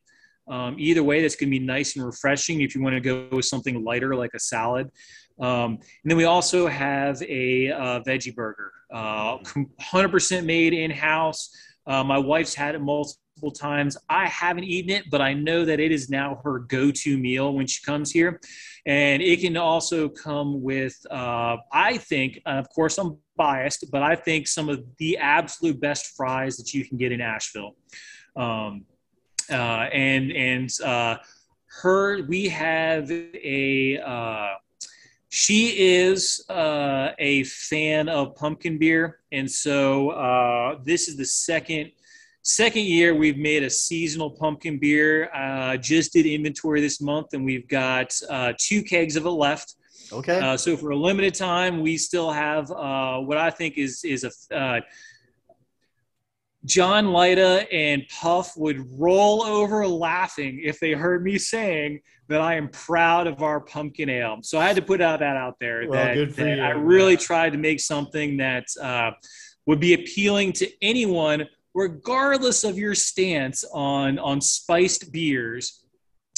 Um, 0.48 0.76
either 0.78 1.04
way, 1.04 1.24
that's 1.24 1.36
going 1.36 1.50
to 1.50 1.60
be 1.60 1.66
nice 1.66 1.96
and 1.96 2.06
refreshing 2.06 2.62
if 2.62 2.76
you 2.76 2.84
want 2.84 2.94
to 2.94 3.02
go 3.02 3.28
with 3.32 3.46
something 3.46 3.84
lighter 3.84 4.16
like 4.16 4.36
a 4.36 4.40
salad. 4.40 4.92
Um, 5.40 5.74
and 5.74 6.12
then 6.12 6.18
we 6.18 6.26
also 6.26 6.68
have 6.68 7.22
a 7.22 7.72
uh, 7.72 8.00
veggie 8.02 8.34
burger, 8.34 8.72
uh, 8.92 9.38
100% 9.38 10.46
made 10.46 10.74
in 10.74 10.92
house. 10.92 11.56
Uh, 11.86 12.04
my 12.04 12.18
wife's 12.18 12.56
had 12.56 12.76
it 12.76 12.80
multiple 12.80 13.52
times. 13.52 13.98
I 14.10 14.28
haven't 14.28 14.64
eaten 14.64 14.90
it, 14.90 15.10
but 15.10 15.22
I 15.22 15.34
know 15.34 15.64
that 15.64 15.80
it 15.80 15.92
is 15.92 16.10
now 16.10 16.42
her 16.44 16.60
go 16.60 16.92
to 16.92 17.18
meal 17.18 17.54
when 17.54 17.68
she 17.68 17.84
comes 17.84 18.12
here. 18.12 18.42
And 18.86 19.22
it 19.22 19.42
can 19.42 19.58
also 19.58 20.10
come 20.10 20.62
with, 20.62 20.96
uh, 21.12 21.58
I 21.72 21.98
think, 21.98 22.42
of 22.46 22.68
course, 22.70 22.98
I'm 22.98 23.18
biased, 23.36 23.86
but 23.92 24.02
I 24.02 24.16
think 24.16 24.48
some 24.48 24.70
of 24.70 24.84
the 24.98 25.18
absolute 25.18 25.80
best 25.80 26.16
fries 26.16 26.58
that 26.58 26.74
you 26.74 26.84
can 26.84 26.98
get 26.98 27.12
in 27.12 27.22
Asheville. 27.22 27.76
Um, 28.36 28.86
uh, 29.50 29.88
and 29.94 30.32
and 30.32 30.70
her, 31.82 32.24
we 32.24 32.50
have 32.50 33.12
a 33.12 34.58
she 35.30 35.70
is 35.78 36.44
uh, 36.50 37.10
a 37.20 37.44
fan 37.44 38.08
of 38.08 38.36
pumpkin 38.36 38.78
beer, 38.78 39.20
and 39.32 39.50
so 39.50 40.10
uh, 40.12 40.80
this 40.84 41.08
is 41.08 41.18
the 41.18 41.26
second 41.26 41.92
second 42.44 42.86
year 42.86 43.14
we've 43.14 43.38
made 43.38 43.64
a 43.64 43.70
seasonal 43.70 44.32
pumpkin 44.32 44.80
beer. 44.80 45.30
Uh, 45.34 45.76
just 45.76 46.14
did 46.14 46.26
inventory 46.26 46.80
this 46.80 47.02
month, 47.02 47.34
and 47.34 47.44
we've 47.44 47.68
got 47.68 48.14
uh, 48.30 48.54
two 48.58 48.82
kegs 48.82 49.18
of 49.18 49.26
it 49.26 49.30
left. 49.30 49.76
Okay. 50.14 50.40
Uh, 50.40 50.56
so 50.56 50.78
for 50.78 50.92
a 50.92 50.96
limited 50.96 51.34
time, 51.34 51.82
we 51.82 51.98
still 51.98 52.32
have 52.32 52.72
uh, 52.72 53.18
what 53.18 53.38
I 53.38 53.50
think 53.50 53.78
is 53.78 54.04
is 54.06 54.24
a 54.24 54.82
John 56.68 57.14
Lyda 57.14 57.66
and 57.72 58.04
Puff 58.10 58.58
would 58.58 58.86
roll 58.92 59.42
over 59.42 59.88
laughing 59.88 60.62
if 60.64 60.80
they 60.82 60.92
heard 60.92 61.24
me 61.24 61.38
saying 61.38 62.02
that 62.28 62.42
I 62.42 62.56
am 62.56 62.68
proud 62.68 63.26
of 63.26 63.42
our 63.42 63.62
pumpkin 63.62 64.10
ale. 64.10 64.40
So 64.42 64.60
I 64.60 64.68
had 64.68 64.76
to 64.76 64.82
put 64.82 65.00
out 65.00 65.20
that 65.20 65.38
out 65.38 65.56
there 65.62 65.88
well, 65.88 66.04
that, 66.04 66.36
that 66.36 66.60
I 66.60 66.72
really 66.72 67.16
tried 67.16 67.54
to 67.54 67.58
make 67.58 67.80
something 67.80 68.36
that 68.38 68.66
uh, 68.82 69.12
would 69.66 69.80
be 69.80 69.94
appealing 69.94 70.52
to 70.54 70.70
anyone, 70.82 71.48
regardless 71.74 72.66
of 72.66 72.78
your 72.78 72.96
stance 72.96 73.64
on 73.74 74.20
on 74.20 74.42
spiced 74.42 75.12
beers. 75.12 75.86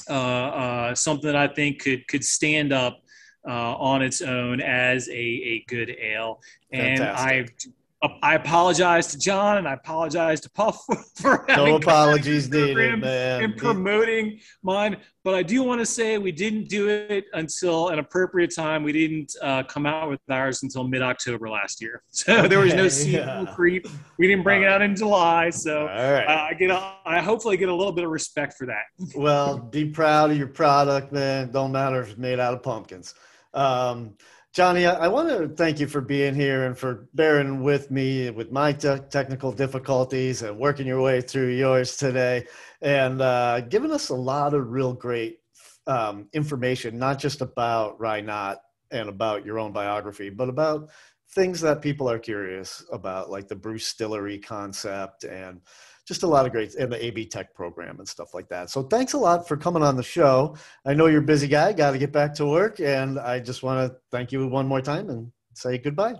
Uh, 0.07 0.13
uh, 0.13 0.95
something 0.95 1.25
that 1.27 1.35
I 1.35 1.47
think 1.47 1.81
could 1.81 2.07
could 2.07 2.23
stand 2.23 2.71
up 2.71 2.99
uh, 3.47 3.75
on 3.75 4.01
its 4.03 4.21
own 4.21 4.61
as 4.61 5.07
a, 5.09 5.11
a 5.11 5.65
good 5.67 5.89
ale. 5.89 6.39
And 6.71 6.99
Fantastic. 6.99 7.71
I 7.71 7.71
I 8.01 8.35
apologize 8.35 9.07
to 9.07 9.17
John 9.17 9.57
and 9.57 9.67
I 9.67 9.73
apologize 9.73 10.39
to 10.41 10.49
Puff 10.51 10.79
for 11.15 11.45
no 11.49 11.75
apologies 11.75 12.49
needed, 12.49 13.01
man. 13.01 13.43
And 13.43 13.57
promoting 13.57 14.39
mine. 14.63 14.97
But 15.25 15.35
I 15.35 15.43
do 15.43 15.63
want 15.63 15.81
to 15.81 15.85
say 15.85 16.17
we 16.17 16.31
didn't 16.31 16.69
do 16.69 16.87
it 16.87 17.25
until 17.33 17.89
an 17.89 17.99
appropriate 17.99 18.55
time. 18.55 18.83
We 18.83 18.93
didn't 18.93 19.35
uh, 19.41 19.63
come 19.63 19.85
out 19.85 20.09
with 20.09 20.21
ours 20.29 20.63
until 20.63 20.87
mid 20.87 21.01
October 21.01 21.49
last 21.49 21.81
year, 21.81 22.01
so 22.09 22.47
there 22.47 22.59
was 22.59 22.73
no 22.73 22.87
seasonal 22.87 23.43
yeah. 23.43 23.53
creep. 23.53 23.85
We 24.17 24.27
didn't 24.27 24.43
bring 24.43 24.63
it 24.63 24.69
out 24.69 24.81
in 24.81 24.95
July, 24.95 25.49
so 25.49 25.85
right. 25.85 26.23
uh, 26.23 26.47
I 26.49 26.53
get 26.53 26.71
a, 26.71 26.93
I 27.05 27.19
hopefully 27.19 27.57
get 27.57 27.67
a 27.67 27.75
little 27.75 27.93
bit 27.93 28.05
of 28.05 28.11
respect 28.11 28.53
for 28.57 28.65
that. 28.67 28.85
well, 29.13 29.57
be 29.57 29.85
proud 29.85 30.31
of 30.31 30.37
your 30.37 30.47
product, 30.47 31.11
man. 31.11 31.51
Don't 31.51 31.73
matter 31.73 32.01
if 32.01 32.11
it's 32.11 32.17
made 32.17 32.39
out 32.39 32.53
of 32.53 32.63
pumpkins. 32.63 33.13
Um, 33.53 34.15
Jonnie, 34.55 34.89
I, 34.89 35.07
want 35.09 35.29
to 35.29 35.47
thank 35.47 35.79
you 35.79 35.87
for 35.87 36.01
being 36.01 36.33
here 36.33 36.65
and 36.65 36.77
for 36.77 37.07
bearing 37.13 37.61
with 37.61 37.91
me 37.91 38.31
with 38.31 38.51
my 38.51 38.73
te- 38.73 38.97
technical 39.09 39.51
difficulties 39.51 40.41
and 40.41 40.57
working 40.57 40.87
your 40.87 41.01
way 41.01 41.21
through 41.21 41.49
yours 41.49 41.97
today. 41.97 42.47
And 42.81 43.21
uh, 43.21 43.61
giving 43.61 43.91
us 43.91 44.09
a 44.09 44.15
lot 44.15 44.55
of 44.55 44.71
real 44.71 44.93
great 44.93 45.37
um, 45.85 46.29
information, 46.33 46.97
not 46.97 47.19
just 47.19 47.41
about 47.41 47.99
Rye 47.99 48.21
Knot 48.21 48.57
and 48.91 49.07
about 49.07 49.45
your 49.45 49.59
own 49.59 49.71
biography, 49.71 50.29
but 50.31 50.49
about 50.49 50.89
things 51.31 51.61
that 51.61 51.83
people 51.83 52.09
are 52.09 52.19
curious 52.19 52.83
about, 52.91 53.29
like 53.29 53.47
the 53.47 53.55
Brewstillery 53.55 54.43
concept 54.43 55.25
and 55.25 55.61
just 56.09 56.23
a 56.23 56.27
lot 56.27 56.45
of 56.45 56.51
great 56.51 56.73
and 56.75 56.91
the 56.91 57.05
AB 57.05 57.27
Tech 57.27 57.53
program 57.53 57.99
and 57.99 58.07
stuff 58.07 58.33
like 58.33 58.49
that. 58.49 58.69
So 58.71 58.81
thanks 58.83 59.13
a 59.13 59.17
lot 59.17 59.47
for 59.47 59.55
coming 59.55 59.83
on 59.83 59.95
the 59.95 60.03
show. 60.03 60.57
I 60.85 60.95
know 60.95 61.05
you're 61.05 61.21
a 61.21 61.31
busy 61.33 61.47
guy, 61.47 61.71
got 61.71 61.91
to 61.91 61.99
get 61.99 62.11
back 62.11 62.33
to 62.35 62.47
work, 62.47 62.79
and 62.79 63.19
I 63.19 63.39
just 63.39 63.61
want 63.61 63.89
to 63.89 63.97
thank 64.11 64.31
you 64.31 64.45
one 64.47 64.67
more 64.67 64.81
time 64.81 65.09
and 65.09 65.31
say 65.53 65.77
goodbye. 65.77 66.15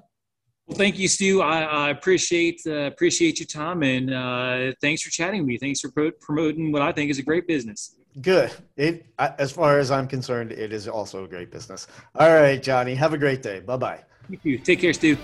Well, 0.67 0.77
thank 0.77 0.99
you, 0.99 1.07
Stu. 1.07 1.41
I, 1.41 1.61
I 1.61 1.89
appreciate 1.89 2.61
uh, 2.67 2.91
appreciate 2.93 3.39
your 3.39 3.47
time 3.47 3.81
and 3.81 4.13
uh, 4.13 4.73
thanks 4.79 5.01
for 5.01 5.09
chatting 5.09 5.41
with 5.41 5.47
me. 5.47 5.57
Thanks 5.57 5.79
for 5.81 5.89
pro- 5.89 6.11
promoting 6.21 6.71
what 6.71 6.83
I 6.83 6.91
think 6.91 7.09
is 7.09 7.17
a 7.17 7.23
great 7.23 7.47
business. 7.47 7.95
Good. 8.21 8.51
It, 8.77 9.07
as 9.17 9.51
far 9.51 9.79
as 9.79 9.89
I'm 9.89 10.07
concerned, 10.07 10.51
it 10.51 10.71
is 10.71 10.87
also 10.87 11.23
a 11.23 11.27
great 11.27 11.51
business. 11.51 11.87
All 12.15 12.29
right, 12.29 12.61
Jonnie. 12.61 12.95
Have 12.95 13.13
a 13.13 13.17
great 13.17 13.41
day. 13.41 13.59
Bye 13.61 13.77
bye. 13.77 14.03
You 14.29 14.37
too. 14.37 14.57
Take 14.59 14.81
care, 14.81 14.93
Stu. 14.93 15.17